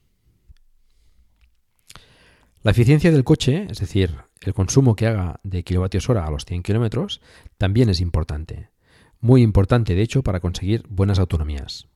[2.66, 6.46] La eficiencia del coche, es decir, el consumo que haga de kilovatios hora a los
[6.46, 7.22] 100 kilómetros,
[7.60, 8.72] también es importante.
[9.20, 11.88] Muy importante, de hecho, para conseguir buenas autonomías.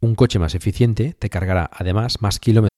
[0.00, 2.77] Un coche más eficiente te cargará además más kilómetros.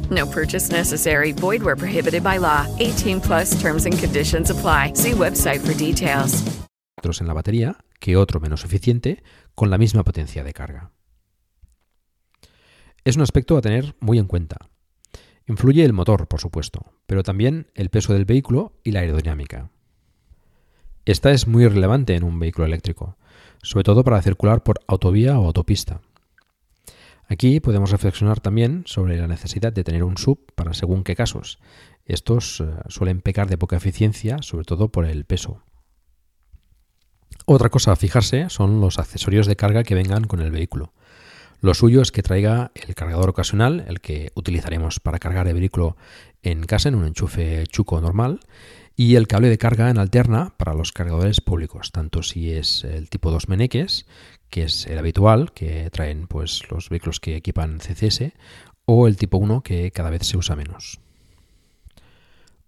[0.11, 1.31] No purchase necessary.
[1.31, 2.67] Void where prohibited by law.
[2.79, 4.93] 18 plus terms and conditions apply.
[4.95, 6.43] See website for details.
[7.19, 9.23] en la batería que otro menos eficiente
[9.55, 10.91] con la misma potencia de carga.
[13.03, 14.57] Es un aspecto a tener muy en cuenta.
[15.47, 19.71] Influye el motor, por supuesto, pero también el peso del vehículo y la aerodinámica.
[21.05, 23.17] Esta es muy relevante en un vehículo eléctrico,
[23.63, 26.01] sobre todo para circular por autovía o autopista.
[27.31, 31.59] Aquí podemos reflexionar también sobre la necesidad de tener un sub para según qué casos.
[32.05, 35.63] Estos eh, suelen pecar de poca eficiencia, sobre todo por el peso.
[37.45, 40.91] Otra cosa a fijarse son los accesorios de carga que vengan con el vehículo.
[41.61, 45.95] Lo suyo es que traiga el cargador ocasional, el que utilizaremos para cargar el vehículo
[46.41, 48.41] en casa en un enchufe chuco normal,
[48.97, 53.09] y el cable de carga en alterna para los cargadores públicos, tanto si es el
[53.09, 54.05] tipo 2 meneques,
[54.51, 58.33] que es el habitual, que traen pues, los vehículos que equipan CCS,
[58.85, 60.99] o el tipo 1, que cada vez se usa menos.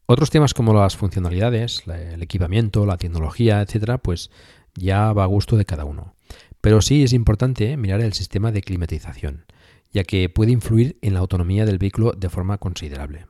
[0.05, 4.31] Otros temas como las funcionalidades, el equipamiento, la tecnología, etcétera, pues
[4.73, 6.15] ya va a gusto de cada uno.
[6.61, 9.45] Pero sí es importante mirar el sistema de climatización,
[9.91, 13.27] ya que puede influir en la autonomía del vehículo de forma considerable.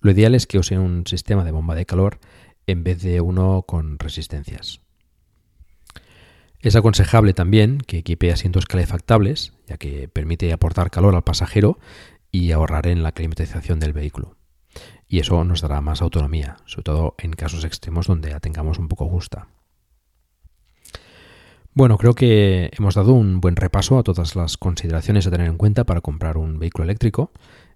[0.00, 2.18] Lo ideal es que use un sistema de bomba de calor
[2.66, 4.85] en vez de uno con resistencias.
[6.66, 11.78] Es aconsejable también que equipe asientos calefactables, ya que permite aportar calor al pasajero
[12.32, 14.34] y ahorrar en la climatización del vehículo.
[15.06, 18.88] Y eso nos dará más autonomía, sobre todo en casos extremos donde la tengamos un
[18.88, 19.46] poco justa.
[21.72, 25.58] Bueno, creo que hemos dado un buen repaso a todas las consideraciones a tener en
[25.58, 27.30] cuenta para comprar un vehículo eléctrico.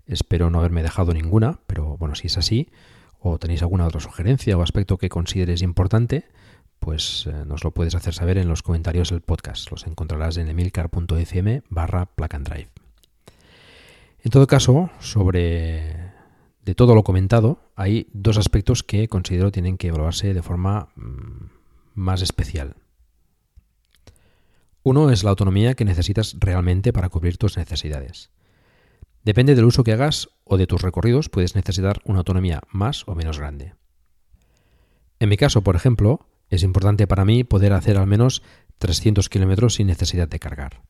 [0.05, 2.73] Espero no haberme dejado ninguna, pero bueno, si es así,
[3.21, 6.25] o tenéis alguna otra sugerencia o aspecto que consideres importante,
[6.81, 9.71] pues eh, nos lo puedes hacer saber en los comentarios del podcast.
[9.71, 12.71] Los encontrarás en emilcar.fm barra plug and drive.
[14.23, 16.11] En todo caso, sobre
[16.63, 21.51] de todo lo comentado, hay dos aspectos que considero tienen que evaluarse de forma mm,
[21.95, 22.77] más especial.
[24.83, 28.31] Uno es la autonomía que necesitas realmente para cubrir tus necesidades.
[29.25, 33.15] Depende del uso que hagas o de tus recorridos, puedes necesitar una autonomía más o
[33.15, 33.75] menos grande.
[35.19, 38.43] En mi caso, por ejemplo, es importante para mí poder hacer al menos
[38.79, 40.83] 300 kilómetros sin necesidad de cargar,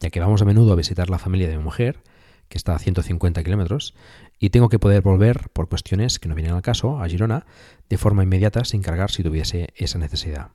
[0.00, 2.02] ya que vamos a menudo a visitar la familia de mi mujer,
[2.48, 3.94] que está a 150 kilómetros,
[4.38, 7.46] y tengo que poder volver, por cuestiones que no vienen al caso, a Girona
[7.88, 10.50] de forma inmediata sin cargar si tuviese esa necesidad.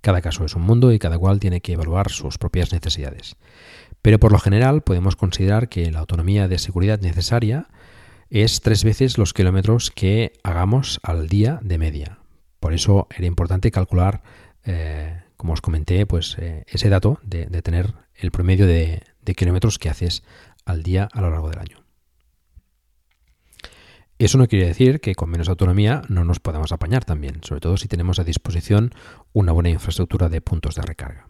[0.00, 3.36] Cada caso es un mundo y cada cual tiene que evaluar sus propias necesidades.
[4.00, 7.66] Pero por lo general podemos considerar que la autonomía de seguridad necesaria
[8.30, 12.17] es tres veces los kilómetros que hagamos al día de media.
[12.60, 14.22] Por eso era importante calcular,
[14.64, 19.78] eh, como os comenté, pues eh, ese dato de, tener el promedio de, de kilómetros
[19.78, 20.22] que haces
[20.64, 21.84] al día a lo largo del año.
[24.18, 27.76] Eso no quiere decir que con menos autonomía no nos podamos apañar también, sobre todo
[27.76, 28.92] si tenemos a disposición
[29.32, 31.28] una buena infraestructura de puntos de recarga.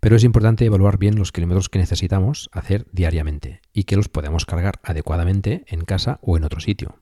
[0.00, 4.46] Pero es importante evaluar bien los kilómetros que necesitamos hacer diariamente y que los podemos
[4.46, 7.01] cargar adecuadamente en casa o en otro sitio.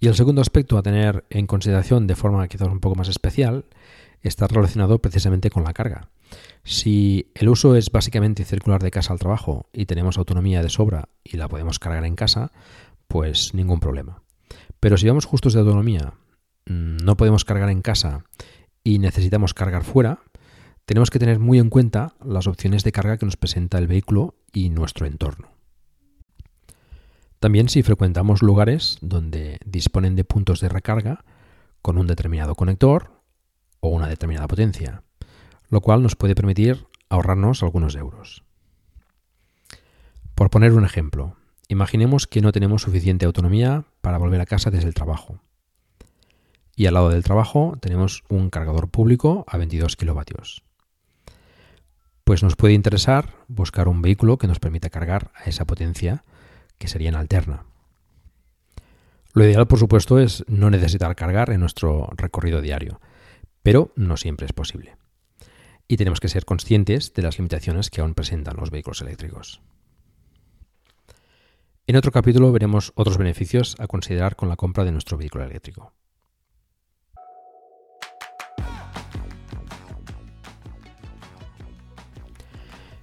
[0.00, 3.64] Y el segundo aspecto a tener en consideración de forma quizás un poco más especial
[4.22, 6.08] está relacionado precisamente con la carga.
[6.64, 11.08] Si el uso es básicamente circular de casa al trabajo y tenemos autonomía de sobra
[11.24, 12.52] y la podemos cargar en casa,
[13.06, 14.22] pues ningún problema.
[14.80, 16.14] Pero si vamos justos de autonomía,
[16.66, 18.24] mm, no podemos cargar en casa
[18.84, 20.20] y necesitamos cargar fuera,
[20.84, 24.36] tenemos que tener muy en cuenta las opciones de carga que nos presenta el vehículo
[24.52, 25.57] y nuestro entorno.
[27.40, 31.24] También si frecuentamos lugares donde disponen de puntos de recarga
[31.82, 33.12] con un determinado conector
[33.80, 35.02] o una determinada potencia,
[35.68, 38.42] lo cual nos puede permitir ahorrarnos algunos euros.
[40.34, 41.36] Por poner un ejemplo,
[41.68, 45.40] imaginemos que no tenemos suficiente autonomía para volver a casa desde el trabajo.
[46.74, 50.62] Y al lado del trabajo tenemos un cargador público a 22 kilovatios.
[52.24, 56.24] Pues nos puede interesar buscar un vehículo que nos permita cargar a esa potencia
[56.78, 57.64] que sería en alterna.
[59.34, 63.00] Lo ideal, por supuesto, es no necesitar cargar en nuestro recorrido diario,
[63.62, 64.96] pero no siempre es posible.
[65.86, 69.60] Y tenemos que ser conscientes de las limitaciones que aún presentan los vehículos eléctricos.
[71.86, 75.94] En otro capítulo veremos otros beneficios a considerar con la compra de nuestro vehículo eléctrico.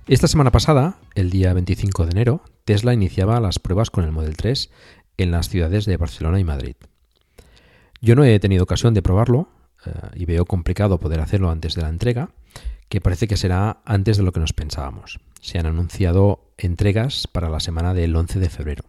[0.08, 4.36] Esta semana pasada, el día 25 de enero, Tesla iniciaba las pruebas con el Model
[4.36, 4.72] 3
[5.18, 6.76] en las ciudades de Barcelona y Madrid.
[8.02, 9.50] Yo no he tenido ocasión de probarlo
[9.86, 12.32] eh, y veo complicado poder hacerlo antes de la entrega,
[12.90, 15.20] que parece que será antes de lo que nos pensábamos.
[15.42, 18.84] Se han anunciado entregas para la semana del 11 de febrero,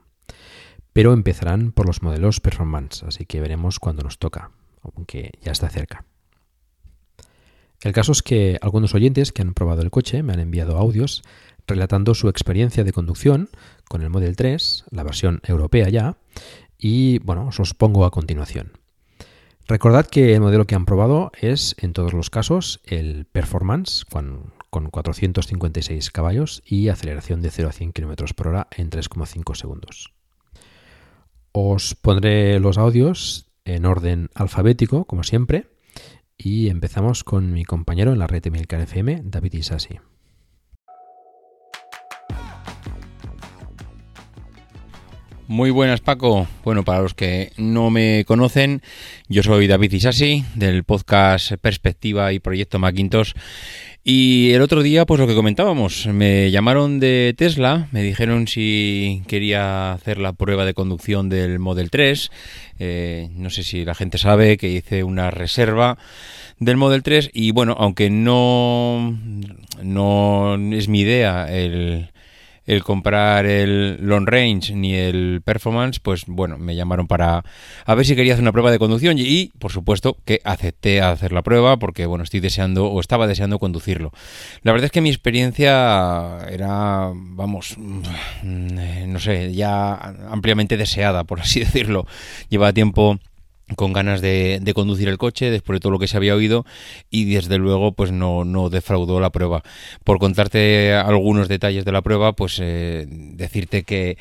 [0.95, 4.53] pero empezarán por los modelos performance, así que veremos cuándo nos toca,
[4.83, 6.07] aunque ya está cerca.
[7.83, 11.23] El caso es que algunos oyentes que han probado el coche me han enviado audios
[11.67, 13.49] relatando su experiencia de conducción
[13.89, 16.17] con el Model 3, la versión europea ya,
[16.79, 18.73] y bueno, os los pongo a continuación.
[19.69, 24.55] Recordad que el modelo que han probado es, en todos los casos, el Performance con,
[24.71, 30.13] 456 caballos y aceleración de 0 a 100 km por hora en 3,5 segundos.
[31.53, 35.71] Os pondré los audios en orden alfabético, como siempre,
[36.37, 39.99] y empezamos con mi compañero en la red Milcar FM, David Isasi.
[45.49, 46.49] Muy buenas Paco.
[46.65, 48.83] Bueno, para los que no me conocen,
[49.29, 53.33] yo soy David Isasi del podcast Perspectiva y Proyecto Macintosh.
[54.03, 59.23] Y el otro día, pues lo que comentábamos, me llamaron de Tesla, me dijeron si
[59.29, 62.31] quería hacer la prueba de conducción del Model 3.
[62.81, 65.97] Eh, no sé si la gente sabe que hice una reserva
[66.59, 69.17] del Model 3 y bueno, aunque no,
[69.81, 72.11] no es mi idea el
[72.67, 77.45] el comprar el long range ni el performance, pues bueno, me llamaron para
[77.85, 81.33] a ver si quería hacer una prueba de conducción y, por supuesto que acepté hacer
[81.33, 84.13] la prueba porque bueno, estoy deseando o estaba deseando conducirlo.
[84.63, 89.95] La verdad es que mi experiencia era, vamos, mm, no sé, ya
[90.31, 92.07] ampliamente deseada, por así decirlo.
[92.49, 93.19] Lleva tiempo
[93.75, 96.65] con ganas de, conducir el coche después de todo lo que se había oído
[97.11, 99.63] y desde luego pues no, no defraudó la prueba.
[100.05, 104.19] Por contarte algunos detalles de la prueba, pues eh, decirte que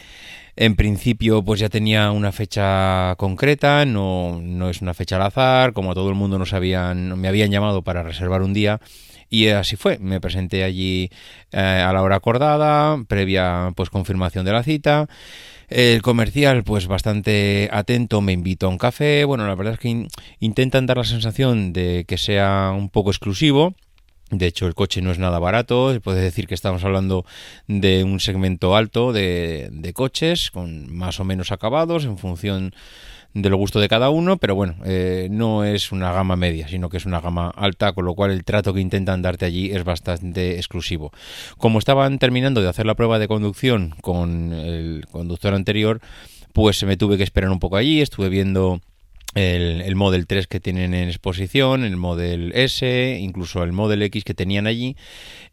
[0.55, 5.73] en principio pues ya tenía una fecha concreta, no, no es una fecha al azar,
[5.73, 8.79] como todo el mundo nos habían, me habían llamado para reservar un día
[9.29, 11.09] y así fue, me presenté allí
[11.51, 15.07] eh, a la hora acordada, previa pues confirmación de la cita
[15.69, 19.25] el comercial, pues bastante atento, me invitó a un café.
[19.25, 20.07] Bueno, la verdad es que
[20.39, 23.73] intentan dar la sensación de que sea un poco exclusivo.
[24.31, 25.99] De hecho, el coche no es nada barato.
[26.03, 27.25] Puede decir que estamos hablando
[27.67, 32.73] de un segmento alto de, de coches con más o menos acabados en función
[33.35, 36.87] de lo gusto de cada uno, pero bueno, eh, no es una gama media, sino
[36.89, 39.83] que es una gama alta, con lo cual el trato que intentan darte allí es
[39.83, 41.11] bastante exclusivo.
[41.57, 45.99] Como estaban terminando de hacer la prueba de conducción con el conductor anterior,
[46.53, 48.79] pues me tuve que esperar un poco allí, estuve viendo
[49.35, 54.23] el, el, Model 3 que tienen en exposición, el Model S, incluso el Model X
[54.23, 54.95] que tenían allí.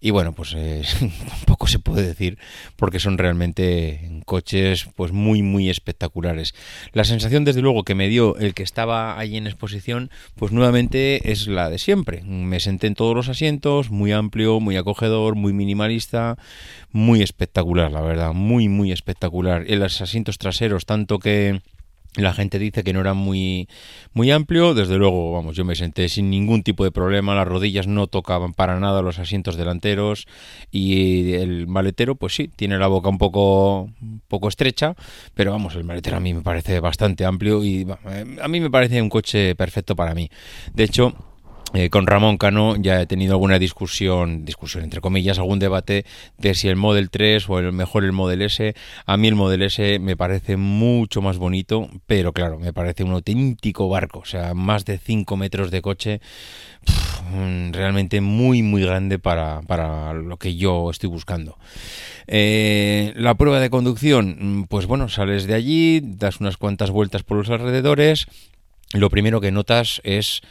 [0.00, 0.82] Y bueno, pues eh,
[1.46, 2.38] poco se puede decir
[2.76, 6.54] porque son realmente coches pues muy muy espectaculares.
[6.92, 11.32] La sensación desde luego que me dio el que estaba allí en exposición pues nuevamente
[11.32, 12.22] es la de siempre.
[12.22, 16.38] Me senté en todos los asientos, muy amplio, muy acogedor, muy minimalista,
[16.92, 19.64] muy espectacular la verdad, muy muy espectacular.
[19.66, 21.60] En los asientos traseros tanto que
[22.16, 23.68] la gente dice que no era muy,
[24.12, 24.74] muy amplio.
[24.74, 27.34] Desde luego, vamos, yo me senté sin ningún tipo de problema.
[27.34, 30.26] Las rodillas no tocaban para nada los asientos delanteros.
[30.70, 33.90] Y el maletero, pues sí, tiene la boca un poco,
[34.28, 34.94] poco estrecha.
[35.34, 37.64] Pero vamos, el maletero a mí me parece bastante amplio.
[37.64, 37.86] Y
[38.42, 40.28] a mí me parece un coche perfecto para mí.
[40.74, 41.14] De hecho,
[41.74, 46.04] eh, con Ramón Cano ya he tenido alguna discusión, discusión entre comillas, algún debate
[46.36, 48.74] de si el Model 3 o el mejor el Model S.
[49.06, 53.12] A mí el Model S me parece mucho más bonito, pero claro, me parece un
[53.12, 56.20] auténtico barco, o sea, más de 5 metros de coche,
[57.72, 61.56] realmente muy, muy grande para, para, lo que yo estoy buscando.
[62.26, 67.38] Eh, la prueba de conducción, pues bueno, sales de allí, das unas cuantas vueltas por
[67.38, 68.26] los alrededores,
[68.92, 70.42] lo primero que notas es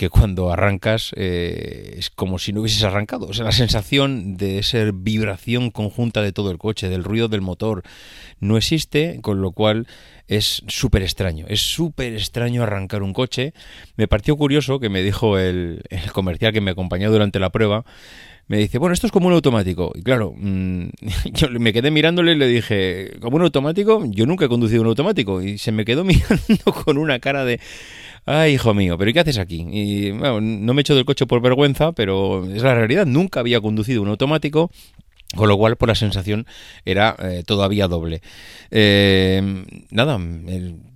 [0.00, 3.26] que cuando arrancas eh, es como si no hubieses arrancado.
[3.26, 7.42] O sea, la sensación de ser vibración conjunta de todo el coche, del ruido del
[7.42, 7.82] motor,
[8.38, 9.86] no existe, con lo cual
[10.26, 11.44] es súper extraño.
[11.50, 13.52] Es súper extraño arrancar un coche.
[13.96, 15.82] Me pareció curioso que me dijo el,
[16.14, 17.84] comercial que me acompañó durante la prueba,
[18.48, 19.92] me dice, bueno, esto es como un automático.
[19.94, 20.88] Y claro, mm,
[21.34, 24.02] yo me quedé mirándole y le dije, ¿como un automático?
[24.08, 25.42] Yo nunca he conducido un automático.
[25.42, 27.60] Y se me quedó mirando con una cara de,
[28.26, 29.66] Ay, hijo mío, pero ¿y qué haces aquí?
[29.70, 33.06] Y bueno, no me echo del coche por vergüenza, pero es la realidad.
[33.06, 34.70] Nunca había conducido un automático.
[35.36, 36.44] Con lo cual, por la sensación,
[36.84, 38.20] era eh, todavía doble.
[38.72, 40.18] Eh, nada,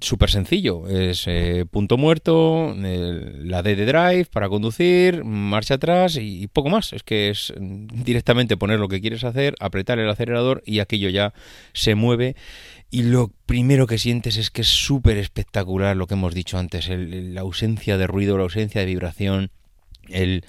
[0.01, 0.89] súper sencillo.
[0.89, 6.93] Es eh, punto muerto, la D de drive para conducir, marcha atrás y, poco más.
[6.93, 11.33] Es que es directamente poner lo que quieres hacer, apretar el acelerador y aquello ya
[11.73, 12.35] se mueve
[12.91, 16.89] y lo primero que sientes es que es súper espectacular lo que hemos dicho antes,
[16.89, 19.51] la ausencia de ruido, la ausencia de vibración,
[20.09, 20.45] el,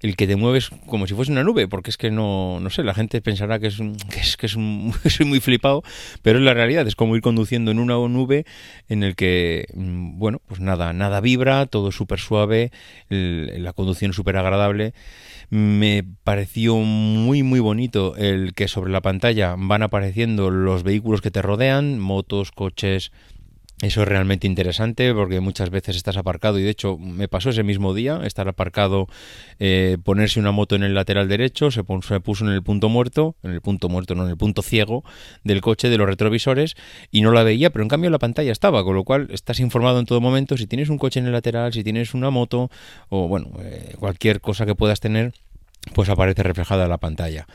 [0.00, 2.94] que te mueves como si fuese una nube, porque es que no, no sé, la
[2.94, 3.78] gente pensará que es,
[4.10, 5.82] que es, que es un, soy muy flipado,
[6.22, 8.44] pero es la realidad, es como ir conduciendo en una nube
[8.88, 12.70] en el que, mm, bueno, pues nada, nada vibra, todo súper suave,
[13.08, 14.94] la conducción súper agradable.
[15.48, 21.30] Me pareció muy muy bonito el que sobre la pantalla van apareciendo los vehículos que
[21.30, 23.12] te rodean, motos, coches,
[23.82, 27.62] eso es realmente interesante porque muchas veces estás aparcado y de hecho me pasó ese
[27.62, 29.06] mismo día estar aparcado,
[29.58, 32.16] eh, ponerse una moto en el lateral derecho, se puso,
[32.46, 35.04] en el punto muerto, en el punto muerto, no en el punto ciego
[35.44, 36.74] del coche, de los retrovisores
[37.10, 40.00] y no la veía, pero en cambio la pantalla estaba, con lo cual estás informado
[40.00, 42.70] en todo momento si tienes un coche en el lateral, si tienes una moto
[43.10, 45.34] o bueno, eh, cualquier cosa que puedas tener
[45.94, 47.46] pues aparece reflejada en la pantalla.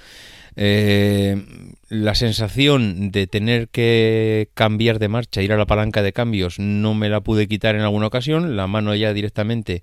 [0.55, 1.41] Eh,
[1.89, 6.93] la sensación de tener que cambiar de marcha, ir a la palanca de cambios, no
[6.93, 8.55] me la pude quitar en alguna ocasión.
[8.55, 9.81] La mano ya directamente,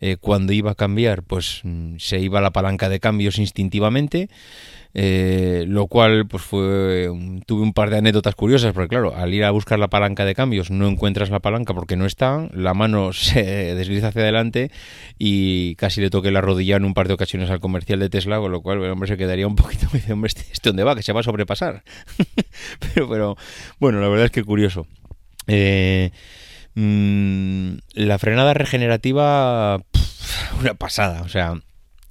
[0.00, 4.28] eh, cuando iba a cambiar, pues mm, se iba a la palanca de cambios instintivamente.
[4.98, 7.10] Eh, lo cual pues fue
[7.44, 10.34] tuve un par de anécdotas curiosas porque claro al ir a buscar la palanca de
[10.34, 14.70] cambios no encuentras la palanca porque no está la mano se desliza hacia adelante
[15.18, 18.38] y casi le toqué la rodilla en un par de ocasiones al comercial de Tesla
[18.38, 20.82] con lo cual el hombre se quedaría un poquito me dice hombre este, este dónde
[20.82, 21.84] va que se va a sobrepasar
[22.94, 23.36] pero pero
[23.78, 24.86] bueno la verdad es que curioso.
[25.46, 26.10] Eh,
[26.74, 29.78] mm, la frenada regenerativa
[30.58, 31.60] una pasada o sea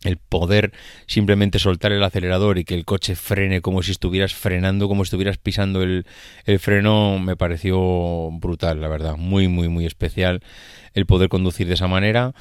[0.06, 0.72] el poder
[1.08, 5.10] simplemente soltar el acelerador y que el coche frene como si estuvieras frenando, como si
[5.10, 6.06] estuvieras pisando el,
[6.60, 9.18] freno, me pareció brutal, la verdad.
[9.18, 10.42] Muy, muy, muy especial
[10.94, 12.34] el poder conducir de esa manera.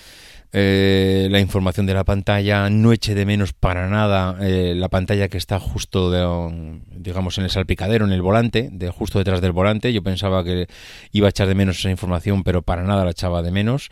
[0.56, 5.26] Eh, la información de la pantalla, no eche de menos para nada eh, la pantalla
[5.26, 9.50] que está justo, de, digamos, en el salpicadero, en el volante, de justo detrás del
[9.50, 9.92] volante.
[9.92, 10.68] Yo pensaba que
[11.10, 13.90] iba a echar de menos esa información, pero para nada la echaba de menos.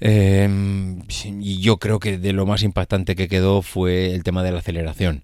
[0.00, 4.52] Em, y yo creo que de lo más impactante que quedó fue el tema de
[4.52, 5.22] la aceleración.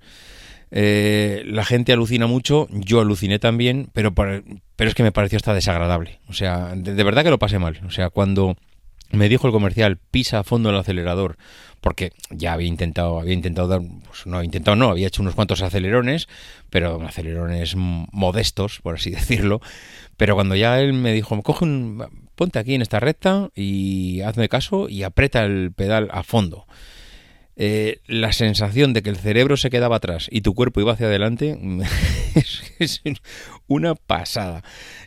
[0.70, 4.42] Eh, la gente alucina mucho, yo aluciné también, pero, pero
[4.78, 6.20] es que me pareció hasta desagradable.
[6.28, 7.80] O sea, de, verdad que lo pasé mal.
[7.86, 8.56] O sea, cuando
[9.10, 11.36] me dijo el comercial, pisa a fondo el acelerador,
[11.80, 15.62] porque ya había intentado, había intentado dar, pues no, intentado no, había hecho unos cuantos
[15.62, 16.28] acelerones,
[16.68, 19.60] pero acelerones modestos, por así decirlo.
[20.16, 24.48] Pero cuando ya él me dijo, coge un, ponte aquí en esta recta y hazme
[24.48, 26.66] caso y aprieta el pedal a fondo.
[27.58, 31.06] Eh, la sensación de que el cerebro se quedaba atrás y tu cuerpo iba hacia
[31.06, 31.58] adelante
[32.78, 33.02] es,
[33.66, 34.62] una pasada.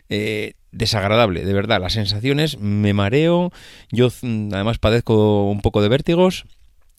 [0.08, 1.80] Eh, desagradable, de verdad.
[1.80, 3.52] Las sensaciones, me mareo,
[3.90, 6.44] yo mm, además padezco un poco de vértigos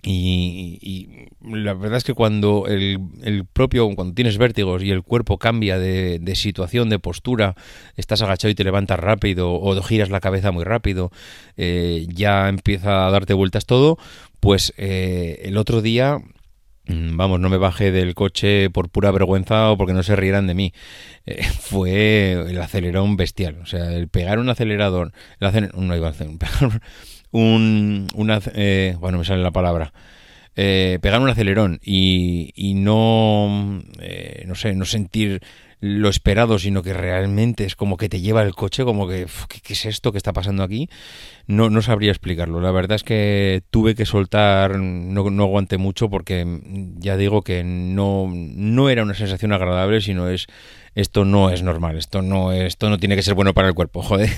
[0.04, 5.78] y, la verdad es que cuando el, propio, cuando tienes vértigos y el cuerpo cambia
[5.78, 7.56] de, situación, de postura,
[7.98, 11.12] estás agachado y te levantas rápido o giras la cabeza muy rápido,
[11.58, 13.98] eh, ya empieza a darte vueltas todo,
[14.40, 16.18] pues eh, el otro día
[16.88, 20.48] mm, vamos, no me bajé del coche por pura vergüenza o porque no se rieran
[20.48, 20.74] de mí.
[21.28, 23.60] Eh, fue el acelerón bestial.
[23.62, 26.82] O sea, el pegar un acelerador, el no iba a hacer, pegar,
[27.32, 28.08] un,
[28.54, 29.94] eh, bueno, me sale la palabra,
[30.56, 35.42] eh, pegar un acelerón y, y no, eh, no sé, no sentir
[35.82, 39.26] lo esperado, sino que realmente es como que te lleva el coche, como que,
[39.64, 40.90] ¿qué, es esto que está pasando aquí?
[41.48, 42.62] No, no sabría explicarlo.
[42.62, 47.42] La verdad es que tuve que soltar, no, no aguanté mucho porque mm, ya digo
[47.42, 50.46] que no, no era una sensación agradable, sino es,
[50.94, 54.02] esto no es normal, esto no, esto no tiene que ser bueno para el cuerpo,
[54.04, 54.30] joder.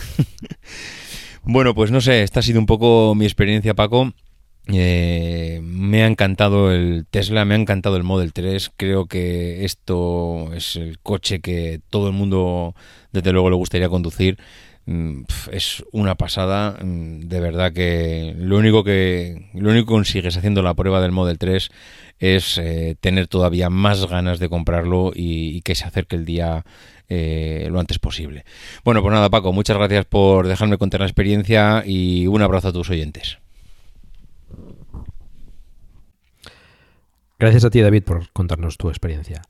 [1.44, 4.14] Bueno, pues no sé, esta ha sido un poco mi experiencia, Paco.
[4.68, 8.72] Eh, me ha encantado el Tesla, me ha encantado el Model 3.
[8.78, 12.76] Creo que esto es el coche que todo el mundo,
[13.12, 14.38] desde luego, le gustaría conducir.
[14.86, 16.78] Mm, es una pasada.
[16.84, 21.12] Mm, de verdad que lo único que lo único que consigues haciendo la prueba del
[21.12, 21.72] Model 3
[22.20, 26.66] es eh, tener todavía más ganas de comprarlo y, que se acerque el día
[27.10, 28.46] eh, lo antes posible.
[28.84, 32.74] Bueno, pues nada, Paco, muchas gracias por dejarme contar la experiencia y un abrazo a
[32.74, 33.38] tus oyentes.
[37.40, 39.42] Gracias a ti, David, por contarnos tu experiencia.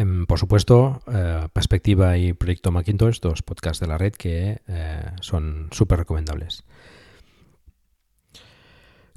[0.00, 5.10] Em, por supuesto, eh, Perspectiva y Proyecto Macintosh, dos podcasts de la red que eh,
[5.20, 6.64] son súper recomendables.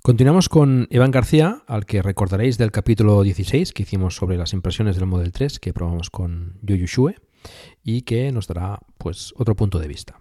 [0.02, 4.98] Continuamos con Iván García, al que recordaréis del capítulo 16 que hicimos sobre las impresiones
[4.98, 7.16] del Model 3 que probamos con Yuyu Shue
[7.82, 10.20] y que nos dará pues otro punto de vista.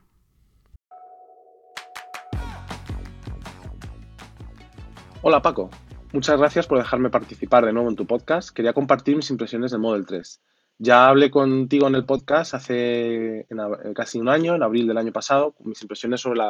[5.22, 5.70] Hola Paco,
[6.12, 8.50] Muchas gracias por dejarme participar de nuevo en tu podcast.
[8.50, 10.42] Quería compartir mis impresiones del Model 3.
[10.84, 13.46] Ya hablé contigo en el podcast hace eh,
[13.94, 16.40] casi un año, en abril del año pasado, mis impresiones sobre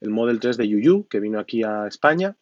[0.00, 2.34] el Model 3 de Yuyu, que vino aquí a España.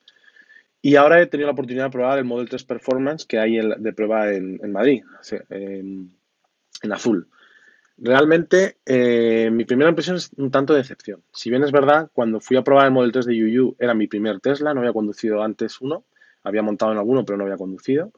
[0.80, 3.92] Y ahora he tenido la oportunidad de probar el Model 3 Performance que hay de
[3.92, 5.02] prueba en, Madrid,
[5.50, 6.10] en,
[6.90, 7.28] azul.
[7.98, 11.22] Realmente, eh, mi primera impresión es un tanto de decepción.
[11.34, 14.06] Si bien es verdad, cuando fui a probar el Model 3 de Yuyu era mi
[14.06, 16.06] primer Tesla, no había conducido antes uno
[16.46, 18.12] había montado en alguno, pero no había conducido.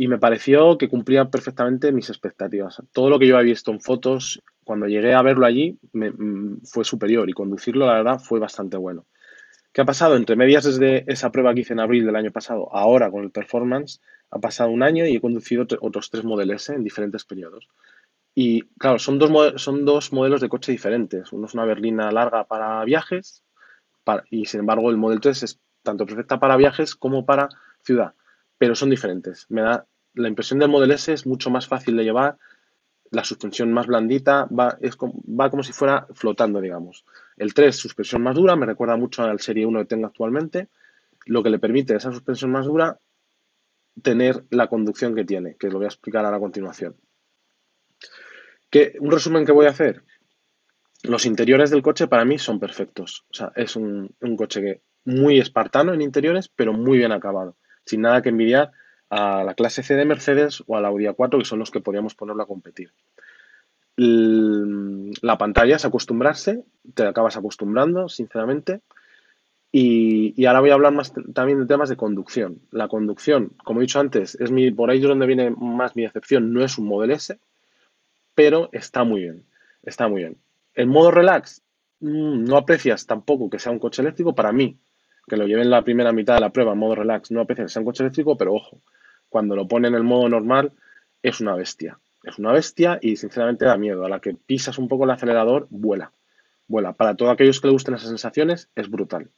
[0.00, 2.82] Y me pareció que cumplía perfectamente mis expectativas.
[2.90, 6.62] Todo lo que yo había visto en fotos, cuando llegué a verlo allí, me, mm,
[6.64, 9.04] fue superior y conducirlo, la verdad, fue bastante bueno.
[9.74, 10.16] ¿Qué ha pasado?
[10.16, 13.30] Entre medias desde esa prueba que hice en abril del año pasado, ahora con el
[13.30, 17.68] performance, ha pasado un año y he conducido otros tres Model S en diferentes periodos.
[18.34, 21.30] Y claro, son dos, son dos modelos de coche diferentes.
[21.30, 23.44] Uno es una berlina larga para viajes
[24.30, 27.50] y sin embargo el Model 3 es tanto perfecta para viajes como para
[27.82, 28.14] ciudad,
[28.56, 29.44] pero son diferentes.
[29.50, 32.36] Me da la impresión del Model S es mucho más fácil de llevar,
[33.10, 37.04] la suspensión más blandita, va, es como, va como si fuera flotando, digamos.
[37.36, 40.68] El 3, suspensión más dura, me recuerda mucho al Serie 1 que tengo actualmente,
[41.26, 42.98] lo que le permite a esa suspensión más dura
[44.02, 46.96] tener la conducción que tiene, que lo voy a explicar ahora a continuación.
[48.70, 50.04] ¿Qué, un resumen que voy a hacer.
[51.02, 53.24] Los interiores del coche para mí son perfectos.
[53.30, 57.56] O sea, es un, un coche que muy espartano en interiores, pero muy bien acabado,
[57.84, 58.70] sin nada que envidiar
[59.10, 61.80] a la clase C de Mercedes o a la Audi A4, que son los que
[61.80, 62.92] podríamos ponerlo a competir.
[63.96, 68.80] La pantalla es acostumbrarse, te acabas acostumbrando, sinceramente.
[69.72, 72.60] Y, ahora voy a hablar más también de temas de conducción.
[72.70, 76.02] La conducción, como he dicho antes, es mi, por ahí es donde viene más mi
[76.02, 77.38] decepción, no es un Model S,
[78.34, 79.44] pero está muy bien,
[79.82, 80.38] está muy bien.
[80.74, 81.62] El modo relax,
[82.00, 84.78] mm, no aprecias tampoco que sea un coche eléctrico para mí
[85.30, 87.70] que lo lleven la primera mitad de la prueba en modo relax, no aprecia que
[87.70, 88.82] sea un coche eléctrico, pero ojo,
[89.30, 90.72] cuando lo pone en el modo normal
[91.22, 91.98] es una bestia.
[92.22, 94.04] Es una bestia y sinceramente da miedo.
[94.04, 96.12] A la que pisas un poco el acelerador, vuela.
[96.68, 96.92] Vuela.
[96.92, 99.30] Para todos aquellos que le gusten esas sensaciones, es brutal.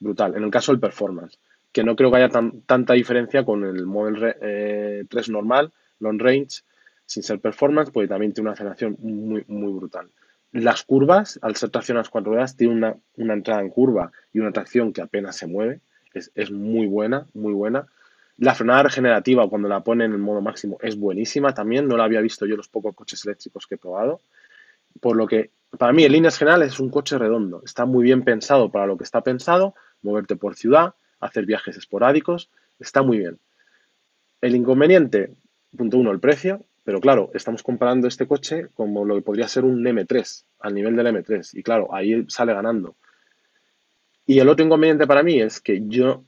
[0.00, 0.34] Brutal.
[0.36, 1.38] En el caso del performance,
[1.72, 2.30] que no creo que haya
[2.66, 4.34] tanta diferencia con el Model
[5.08, 6.62] 3 eh, normal, long range,
[7.06, 10.10] sin ser performance, porque también tiene una aceleración muy, muy brutal.
[10.52, 12.74] Las curvas, al ser tracción a las cuatro ruedas, tiene
[13.16, 15.80] una, entrada en curva y una tracción que apenas se mueve.
[16.12, 17.88] Es, muy buena, muy buena.
[18.38, 21.86] La frenada regenerativa, cuando la pone en el modo máximo, es buenísima también.
[21.86, 24.20] No la había visto yo los pocos coches eléctricos que he probado.
[25.00, 27.62] Por lo que, para mí, en líneas generales, es un coche redondo.
[27.64, 29.74] Está muy bien pensado para lo que está pensado.
[30.02, 32.50] Moverte por ciudad, hacer viajes esporádicos.
[32.80, 33.38] Está muy bien.
[34.40, 35.30] El inconveniente,
[35.76, 36.64] punto uno, el precio.
[36.82, 40.96] Pero claro, estamos comparando este coche como lo que podría ser un M3, al nivel
[40.96, 41.50] del M3.
[41.54, 42.94] Y claro, ahí sale ganando.
[44.26, 46.24] Y el otro inconveniente para mí es que yo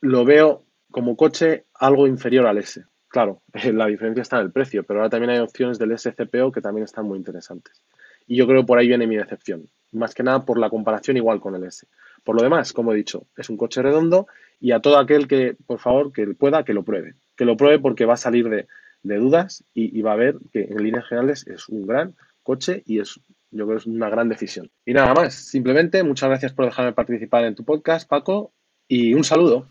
[0.00, 2.84] lo veo como coche algo inferior al S.
[3.08, 6.60] Claro, la diferencia está en el precio, pero ahora también hay opciones del SCPO que
[6.60, 7.82] también están muy interesantes.
[8.26, 9.68] Y yo creo que por ahí viene mi decepción.
[9.92, 11.86] Más que nada por la comparación igual con el S.
[12.24, 14.26] Por lo demás, como he dicho, es un coche redondo
[14.58, 17.14] y a todo aquel que, por favor, que pueda, que lo pruebe.
[17.36, 18.66] Que lo pruebe porque va a salir de,
[19.02, 23.20] dudas y, va a ver que en líneas generales es un gran coche y es
[23.52, 24.70] yo creo es una gran decisión.
[24.84, 28.52] Y nada más, simplemente muchas gracias por dejarme participar en tu podcast, Paco,
[28.88, 29.68] y un saludo.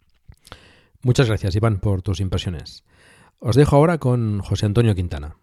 [1.06, 2.84] Muchas gracias, Iván, por tus impresiones.
[3.38, 5.38] Os dejo ahora con José Antonio Quintana.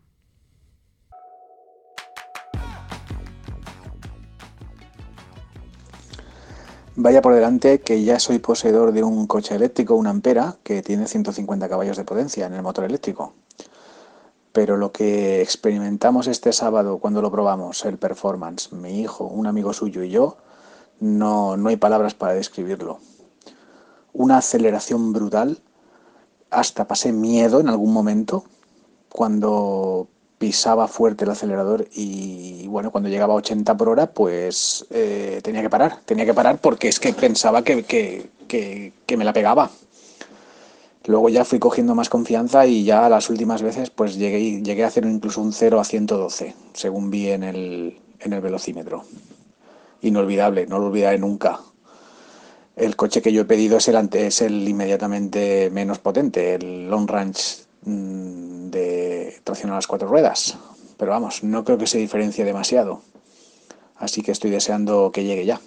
[6.96, 11.06] Vaya por delante que ya soy poseedor de un coche eléctrico, una Ampera, que tiene
[11.06, 13.32] 150 caballos de potencia en el motor eléctrico.
[14.52, 19.72] Pero lo que experimentamos este sábado cuando lo probamos, el performance, mi hijo, un amigo
[19.72, 20.38] suyo y yo,
[20.98, 22.98] no, no hay palabras para describirlo.
[24.12, 25.58] Una aceleración brutal,
[26.50, 28.44] hasta pasé miedo en algún momento
[29.08, 30.08] cuando
[30.38, 35.62] pisaba fuerte el acelerador y bueno, cuando llegaba a 80 por hora, pues eh, tenía
[35.62, 39.70] que parar, tenía que parar porque es que pensaba que, que, me la pegaba.
[41.04, 44.88] Luego ya fui cogiendo más confianza y ya las últimas veces pues llegué, llegué a
[44.88, 49.04] hacer incluso un 0 a 112, según vi en el, en el velocímetro.
[50.00, 51.60] Inolvidable, no lo olvidaré nunca.
[52.76, 57.08] El coche que yo he pedido es el, es el inmediatamente menos potente, el Long
[57.08, 60.56] Range Mm, de tracción a las cuatro ruedas.
[60.96, 63.02] Pero vamos, no creo que se diferencie demasiado.
[63.96, 65.60] Así que estoy deseando que llegue ya.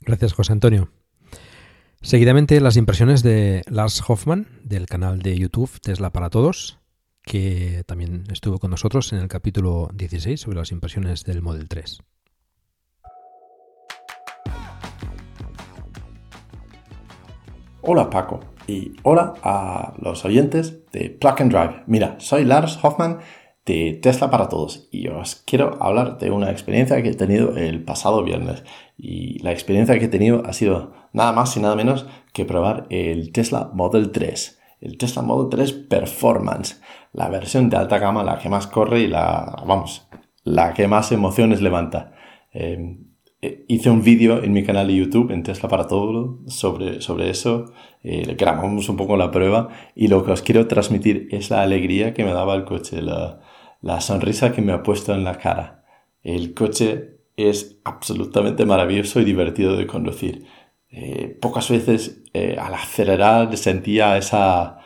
[0.00, 0.90] Gracias, José Antonio.
[2.00, 6.78] Seguidamente las impresiones de Lars Hoffman del canal de YouTube Tesla para Todos,
[7.22, 12.00] que también estuvo con nosotros en el capítulo 16 sobre las impresiones del Model 3.
[17.86, 21.82] Hola Paco, y hola a los oyentes de Plug and Drive.
[21.86, 23.18] Mira, soy Lars Hoffman
[23.66, 27.84] de Tesla para Todos y os quiero hablar de una experiencia que he tenido el
[27.84, 28.64] pasado viernes.
[28.96, 32.86] Y la experiencia que he tenido ha sido nada más y nada menos que probar
[32.88, 34.58] el Tesla Model 3.
[34.80, 36.80] El Tesla Model 3 Performance,
[37.12, 40.08] la versión de alta gama, la que más corre y la, vamos,
[40.42, 42.14] la que más emociones levanta.
[42.54, 42.96] Eh,
[43.68, 47.72] hice un vídeo en mi canal de YouTube, en Tesla para Todo, sobre, sobre eso.
[48.02, 52.14] Eh, grabamos un poco la prueba y lo que os quiero transmitir es la alegría
[52.14, 53.40] que me daba el coche, la,
[53.80, 55.84] la sonrisa que me ha puesto en la cara.
[56.22, 60.46] El coche es absolutamente maravilloso y divertido de conducir.
[60.88, 64.78] Eh, pocas veces eh, al acelerar sentía esa,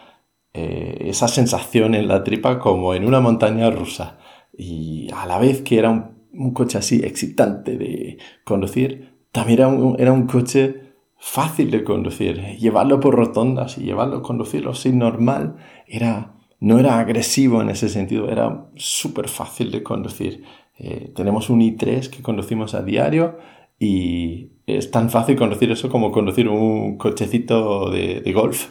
[0.52, 4.18] esa sensación en la tripa como en una montaña rusa.
[4.56, 9.68] Y a la vez que era un un coche así excitante de conducir, también era
[9.68, 12.56] un, era un coche fácil de conducir.
[12.58, 15.56] Llevarlo por rotondas y llevarlo, conducirlo así normal,
[15.86, 20.44] era, no era agresivo en ese sentido, era súper fácil de conducir.
[20.78, 23.38] Eh, tenemos un i3 que conducimos a diario
[23.78, 28.70] y es tan fácil conducir eso como conducir un cochecito de, de golf.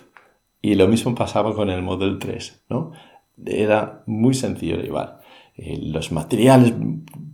[0.62, 2.92] Y lo mismo pasaba con el Model 3, ¿no?
[3.46, 5.20] Era muy sencillo de llevar.
[5.58, 6.74] Eh, los materiales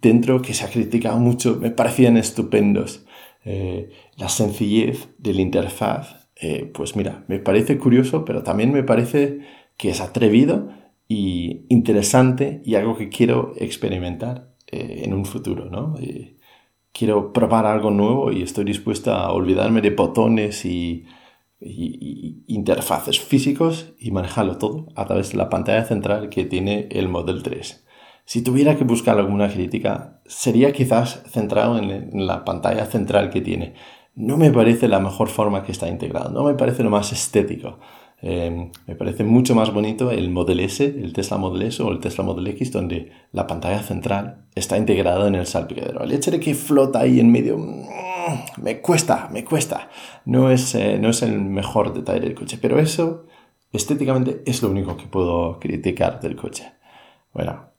[0.02, 3.06] dentro que se ha criticado mucho me parecían estupendos.
[3.46, 8.84] Eh, la sencillez de la interfaz, eh, pues mira, me parece curioso, pero también me
[8.84, 9.42] parece
[9.78, 10.70] que es atrevido
[11.08, 15.96] y interesante y algo que quiero experimentar en un futuro, ¿no?
[16.92, 21.06] quiero probar algo nuevo y estoy dispuesta a olvidarme de botones y,
[21.60, 27.10] y, interfaces físicos y manejarlo todo a través de la pantalla central que tiene el
[27.10, 27.83] Model 3.
[28.26, 33.74] Si tuviera que buscar alguna crítica, sería quizás centrado en, la pantalla central que tiene.
[34.16, 37.80] No me parece la mejor forma que está integrado, no me parece lo más estético.
[38.22, 42.00] Em, me parece mucho más bonito el Model S, el Tesla Model S o el
[42.00, 46.04] Tesla Model X, donde la pantalla central está integrada en el salpicadero.
[46.04, 49.90] El hecho de que flota ahí en medio mm, me cuesta, me cuesta.
[50.24, 53.26] No es, eh, no es el mejor detalle del coche, pero eso
[53.74, 56.72] estéticamente es lo único que puedo criticar del coche.
[57.34, 57.73] Bueno,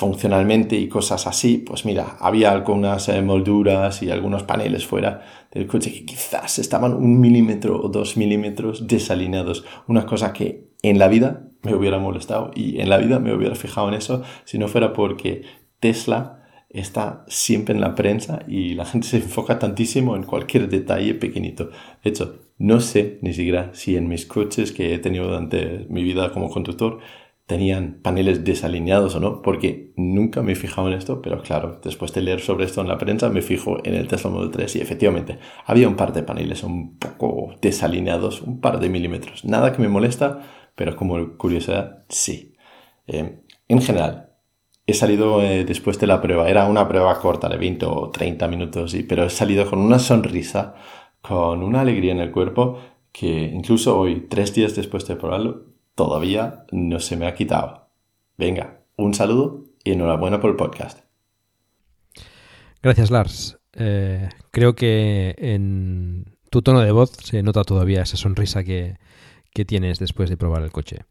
[0.00, 5.20] funcionalmente y cosas así, pues mira, había algunas eh, molduras y algunos paneles fuera
[5.52, 9.64] del coche que quizás estaban un milímetro o dos milímetros desalineados.
[9.88, 13.54] Una cosa que en la vida me hubiera molestado y en la vida me hubiera
[13.54, 15.42] fijado en eso si no fuera porque
[15.80, 21.14] Tesla está siempre en la prensa y la gente se enfoca tantísimo en cualquier detalle
[21.14, 21.70] pequeñito.
[22.02, 26.02] De hecho, no sé ni siquiera si en mis coches que he tenido durante mi
[26.02, 27.00] vida como conductor
[27.50, 32.12] tenían paneles desalineados o no, porque nunca me he fijado en esto, pero claro, después
[32.12, 34.80] de leer sobre esto en la prensa me fijo en el Tesla Model 3 y
[34.80, 39.44] efectivamente había un par de paneles un poco desalineados, un par de milímetros.
[39.44, 40.42] Nada que me molesta,
[40.76, 42.54] pero como curiosidad, sí.
[43.08, 44.30] Eh, en general,
[44.86, 48.46] he salido eh, después de la prueba, era una prueba corta de 20 o 30
[48.46, 50.76] minutos, pero he salido con una sonrisa,
[51.20, 52.78] con una alegría en el cuerpo
[53.10, 57.88] que incluso hoy, tres días después de probarlo, todavía no se me ha quitado.
[58.36, 61.00] Venga, un saludo y enhorabuena por el podcast.
[62.82, 63.58] Gracias, Lars.
[63.74, 68.98] Eh, creo que en tu tono de voz se nota todavía esa sonrisa que,
[69.66, 71.04] tienes después de probar el coche.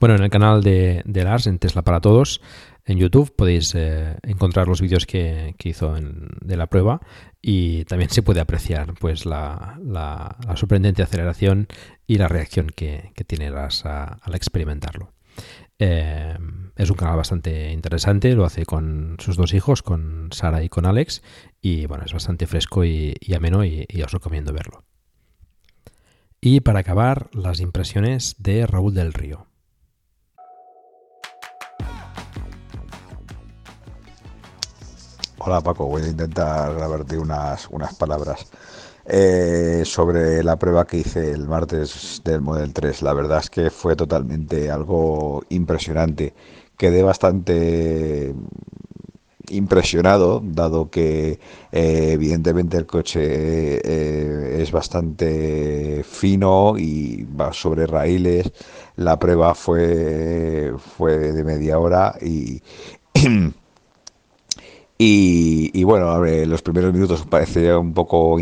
[0.00, 2.40] Bueno, en el canal de, Lars, en Tesla para Todos,
[2.84, 7.00] en YouTube podéis eh, encontrar los vídeos que, hizo de la prueba
[7.40, 9.78] y también se puede apreciar pues la,
[10.56, 11.68] sorprendente aceleración
[12.10, 15.12] y la reacción que, Lars al experimentarlo.
[15.78, 16.36] Eh,
[16.74, 20.86] es un canal bastante interesante, lo hace con sus dos hijos, con Sara y con
[20.86, 21.22] Alex,
[21.62, 24.82] y bueno, es bastante fresco y, ameno y, y os recomiendo verlo.
[26.40, 29.46] Y para acabar, las impresiones de Raúl del Río.
[35.38, 38.50] Hola Paco, voy a intentar grabarte unas, unas palabras.
[39.12, 43.70] Eh, sobre la prueba que hice el martes del Model 3, la verdad es que
[43.70, 46.32] fue totalmente algo impresionante.
[46.76, 48.32] Quedé bastante
[49.48, 51.40] impresionado, dado que
[51.72, 53.20] eh, evidentemente el coche
[53.82, 58.52] eh, es bastante fino y va sobre raíles.
[58.96, 62.62] La prueba fue, fue de media hora y
[65.02, 68.36] Y, bueno, los primeros minutos parecía un poco,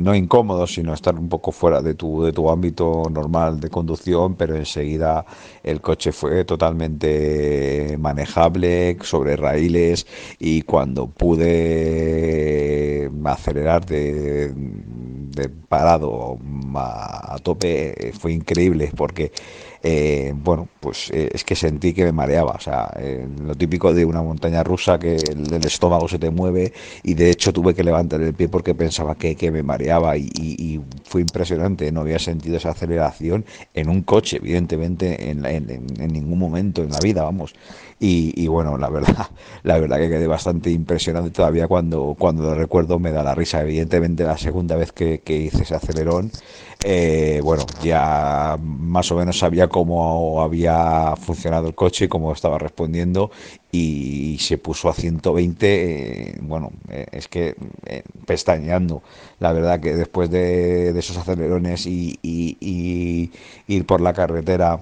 [0.00, 4.34] no incómodo, sino estar un poco fuera de tu, de tu ámbito normal de conducción,
[4.34, 5.26] pero enseguida
[5.62, 10.06] el coche fue totalmente manejable, sobre raíles,
[10.38, 11.60] y cuando pude
[13.24, 16.38] acelerar de, de parado
[16.76, 19.32] a, a tope fue increíble, porque
[19.82, 22.52] eh, bueno, pues eh, es que sentí que me mareaba.
[22.52, 22.92] O sea,
[23.42, 26.72] lo típico de una montaña rusa que el, estómago se te mueve
[27.02, 31.22] y de hecho tuve que levantar el pie porque pensaba que, me mareaba y, fue
[31.22, 31.90] impresionante.
[31.92, 37.00] No había sentido esa aceleración en un coche, evidentemente, en, en ningún momento en la
[37.00, 37.54] vida, vamos.
[38.02, 39.28] Y, bueno, la verdad,
[39.62, 43.60] la verdad que quedé bastante impresionante todavía cuando, cuando lo recuerdo me da la risa.
[43.60, 46.32] Evidentemente la segunda vez que, hice ese acelerón,
[46.84, 52.58] eh, bueno, ya más o menos sabía cómo había funcionado el coche y cómo estaba
[52.58, 53.30] respondiendo
[53.70, 57.54] y se puso a 120, eh, bueno, eh, es que
[58.26, 59.02] pestañeando.
[59.40, 62.18] La verdad que después de, esos acelerones y
[63.66, 64.80] ir por la carretera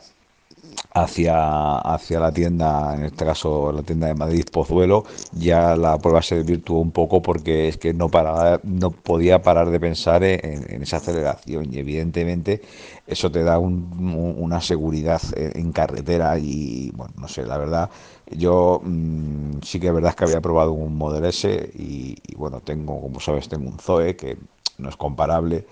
[0.92, 6.22] hacia, hacia la tienda, en este caso la tienda de Madrid Pozuelo, ya la prueba
[6.22, 10.82] se desvirtuó un poco porque es que no, paraba, no podía parar de pensar en,
[10.82, 11.72] esa aceleración.
[11.72, 12.62] Y evidentemente
[13.06, 17.90] eso te da una seguridad en, carretera y bueno, no sé, la verdad,
[18.30, 22.60] yo mm, sí que es verdad que había probado un Model S y, y bueno,
[22.60, 24.38] tengo, como sabes, tengo un Zoe que
[24.78, 25.66] no es comparable,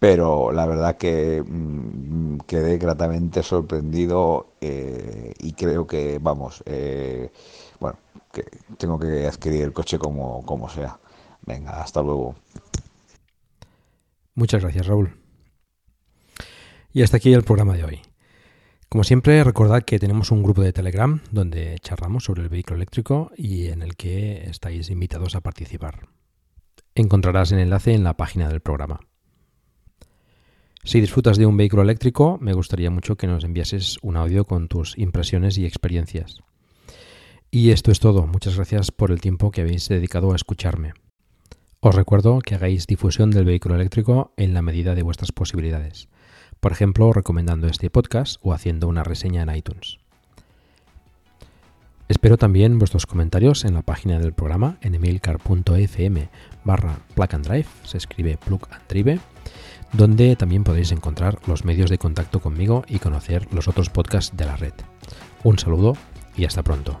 [0.00, 7.30] pero la verdad que mm, quedé gratamente sorprendido eh, y creo que, vamos, eh,
[7.78, 7.98] bueno,
[8.32, 8.44] que
[8.78, 10.98] tengo que adquirir el coche como, como sea.
[11.46, 12.34] Venga, hasta luego.
[14.34, 15.14] Muchas gracias, Raúl.
[16.92, 18.00] Y hasta aquí el programa de hoy.
[18.88, 23.32] Como siempre, recordad que tenemos un grupo de Telegram donde charlamos sobre el vehículo eléctrico
[23.36, 26.08] y en el que estáis invitados a participar.
[26.94, 29.00] Encontrarás el enlace en la página del programa.
[30.82, 34.68] Si disfrutas de un vehículo eléctrico, me gustaría mucho que nos enviases un audio con
[34.68, 36.40] tus impresiones y experiencias.
[37.50, 38.26] Y esto es todo.
[38.26, 40.94] Muchas gracias por el tiempo que habéis dedicado a escucharme.
[41.80, 46.08] Os recuerdo que hagáis difusión del vehículo eléctrico en la medida de vuestras posibilidades.
[46.60, 49.98] Por ejemplo, recomendando este podcast o haciendo una reseña en iTunes.
[52.08, 56.28] Espero también vuestros comentarios en la página del programa en emailcar.fm
[56.64, 59.20] barra plug and drive, se escribe plug and drive,
[59.92, 64.44] donde también podéis encontrar los medios de contacto conmigo y conocer los otros podcasts de
[64.44, 64.74] la red.
[65.42, 65.96] Un saludo
[66.36, 67.00] y hasta pronto.